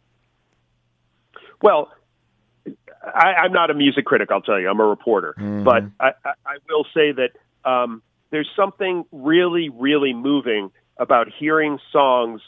Well, 1.61 1.91
I, 3.03 3.33
I'm 3.43 3.53
not 3.53 3.69
a 3.69 3.73
music 3.73 4.05
critic. 4.05 4.29
I'll 4.31 4.41
tell 4.41 4.59
you, 4.59 4.69
I'm 4.69 4.79
a 4.79 4.85
reporter. 4.85 5.33
But 5.37 5.83
I, 5.99 6.11
I, 6.25 6.33
I 6.45 6.57
will 6.69 6.85
say 6.93 7.11
that 7.11 7.31
um, 7.65 8.01
there's 8.33 8.49
something 8.55 9.05
really, 9.11 9.69
really 9.69 10.11
moving 10.11 10.71
about 10.97 11.27
hearing 11.39 11.77
songs 11.91 12.41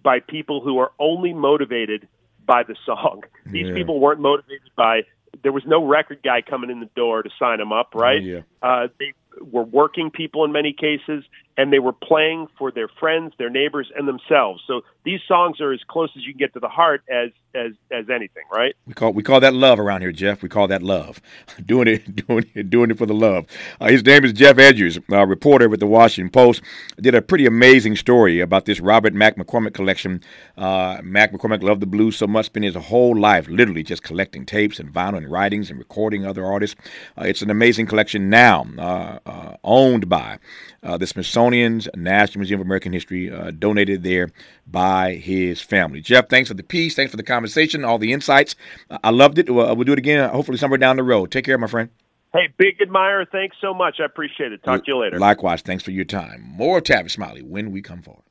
by 0.00 0.20
people 0.20 0.60
who 0.60 0.78
are 0.78 0.92
only 1.00 1.32
motivated 1.34 2.06
by 2.46 2.62
the 2.62 2.76
song. 2.86 3.24
These 3.46 3.66
Yeah. 3.66 3.74
people 3.74 3.98
weren't 3.98 4.20
motivated 4.20 4.70
by. 4.76 5.02
There 5.42 5.50
was 5.50 5.64
no 5.66 5.84
record 5.84 6.20
guy 6.22 6.40
coming 6.40 6.70
in 6.70 6.78
the 6.78 6.88
door 6.94 7.24
to 7.24 7.30
sign 7.36 7.58
them 7.58 7.72
up, 7.72 7.96
right? 7.96 8.22
yeah. 8.22 8.42
Uh, 8.62 8.86
they 9.00 9.12
were 9.40 9.64
working 9.64 10.12
people 10.12 10.44
in 10.44 10.52
many 10.52 10.72
cases, 10.72 11.24
and 11.56 11.72
they 11.72 11.78
were 11.78 11.92
playing 11.92 12.48
for 12.58 12.70
their 12.72 12.88
friends, 12.88 13.32
their 13.38 13.50
neighbors, 13.50 13.90
and 13.96 14.08
themselves. 14.08 14.62
So 14.66 14.82
these 15.04 15.20
songs 15.28 15.60
are 15.60 15.72
as 15.72 15.80
close 15.86 16.10
as 16.16 16.24
you 16.24 16.32
can 16.32 16.38
get 16.38 16.52
to 16.54 16.60
the 16.60 16.68
heart 16.68 17.02
as 17.08 17.30
as 17.54 17.72
as 17.92 18.10
anything, 18.10 18.42
right? 18.52 18.74
We 18.86 18.94
call 18.94 19.12
we 19.12 19.22
call 19.22 19.40
that 19.40 19.54
love 19.54 19.78
around 19.78 20.00
here, 20.00 20.12
Geoff. 20.12 20.42
We 20.42 20.48
call 20.48 20.66
that 20.68 20.82
love. 20.82 21.20
doing 21.66 21.88
it, 21.88 22.16
doing 22.26 22.50
it, 22.54 22.70
doing 22.70 22.90
it 22.90 22.98
for 22.98 23.06
the 23.06 23.14
love. 23.14 23.46
Uh, 23.80 23.88
his 23.88 24.04
name 24.04 24.24
is 24.24 24.32
Geoff 24.32 24.56
Edgers, 24.56 25.02
a 25.10 25.26
reporter 25.26 25.68
with 25.68 25.80
the 25.80 25.86
Washington 25.86 26.30
Post. 26.30 26.62
Did 27.00 27.14
a 27.14 27.22
pretty 27.22 27.46
amazing 27.46 27.96
story 27.96 28.40
about 28.40 28.64
this 28.64 28.80
Robert 28.80 29.14
Mack 29.14 29.36
McCormick 29.36 29.74
collection. 29.74 30.22
Uh, 30.56 30.98
Mack 31.02 31.32
McCormick 31.32 31.62
loved 31.62 31.80
the 31.80 31.86
blues 31.86 32.16
so 32.16 32.26
much, 32.26 32.46
spent 32.46 32.64
his 32.64 32.74
whole 32.74 33.16
life 33.16 33.46
literally 33.48 33.82
just 33.82 34.02
collecting 34.02 34.44
tapes 34.44 34.78
and 34.80 34.92
vinyl 34.92 35.18
and 35.18 35.30
writings 35.30 35.70
and 35.70 35.78
recording 35.78 36.26
other 36.26 36.44
artists. 36.44 36.76
Uh, 37.16 37.24
it's 37.24 37.42
an 37.42 37.50
amazing 37.50 37.86
collection 37.86 38.28
now, 38.28 38.66
uh, 38.78 39.18
uh, 39.26 39.56
owned 39.62 40.08
by 40.08 40.38
uh, 40.82 40.96
the 40.96 41.06
Smithsonian's 41.44 41.88
National 41.94 42.40
Museum 42.40 42.60
of 42.60 42.66
American 42.66 42.92
History, 42.92 43.30
uh, 43.30 43.50
donated 43.50 44.02
there 44.02 44.30
by 44.66 45.14
his 45.14 45.60
family. 45.60 46.00
Geoff, 46.00 46.28
thanks 46.28 46.48
for 46.48 46.54
the 46.54 46.62
piece. 46.62 46.94
Thanks 46.94 47.10
for 47.10 47.18
the 47.18 47.22
conversation, 47.22 47.84
all 47.84 47.98
the 47.98 48.12
insights. 48.12 48.56
Uh, 48.88 48.98
I 49.04 49.10
loved 49.10 49.38
it. 49.38 49.50
We'll, 49.50 49.76
we'll 49.76 49.84
do 49.84 49.92
it 49.92 49.98
again, 49.98 50.28
hopefully, 50.30 50.56
somewhere 50.56 50.78
down 50.78 50.96
the 50.96 51.02
road. 51.02 51.30
Take 51.30 51.44
care, 51.44 51.58
my 51.58 51.66
friend. 51.66 51.90
Hey, 52.32 52.48
big 52.56 52.80
admirer. 52.80 53.26
Thanks 53.30 53.56
so 53.60 53.74
much. 53.74 54.00
I 54.00 54.06
appreciate 54.06 54.52
it. 54.52 54.64
Talk 54.64 54.84
to 54.86 54.90
you 54.90 54.98
later. 54.98 55.18
Likewise, 55.18 55.60
thanks 55.60 55.84
for 55.84 55.90
your 55.90 56.04
time. 56.04 56.42
More 56.42 56.80
Tavis 56.80 57.12
Smiley 57.12 57.42
when 57.42 57.70
we 57.70 57.82
come 57.82 58.02
forward. 58.02 58.24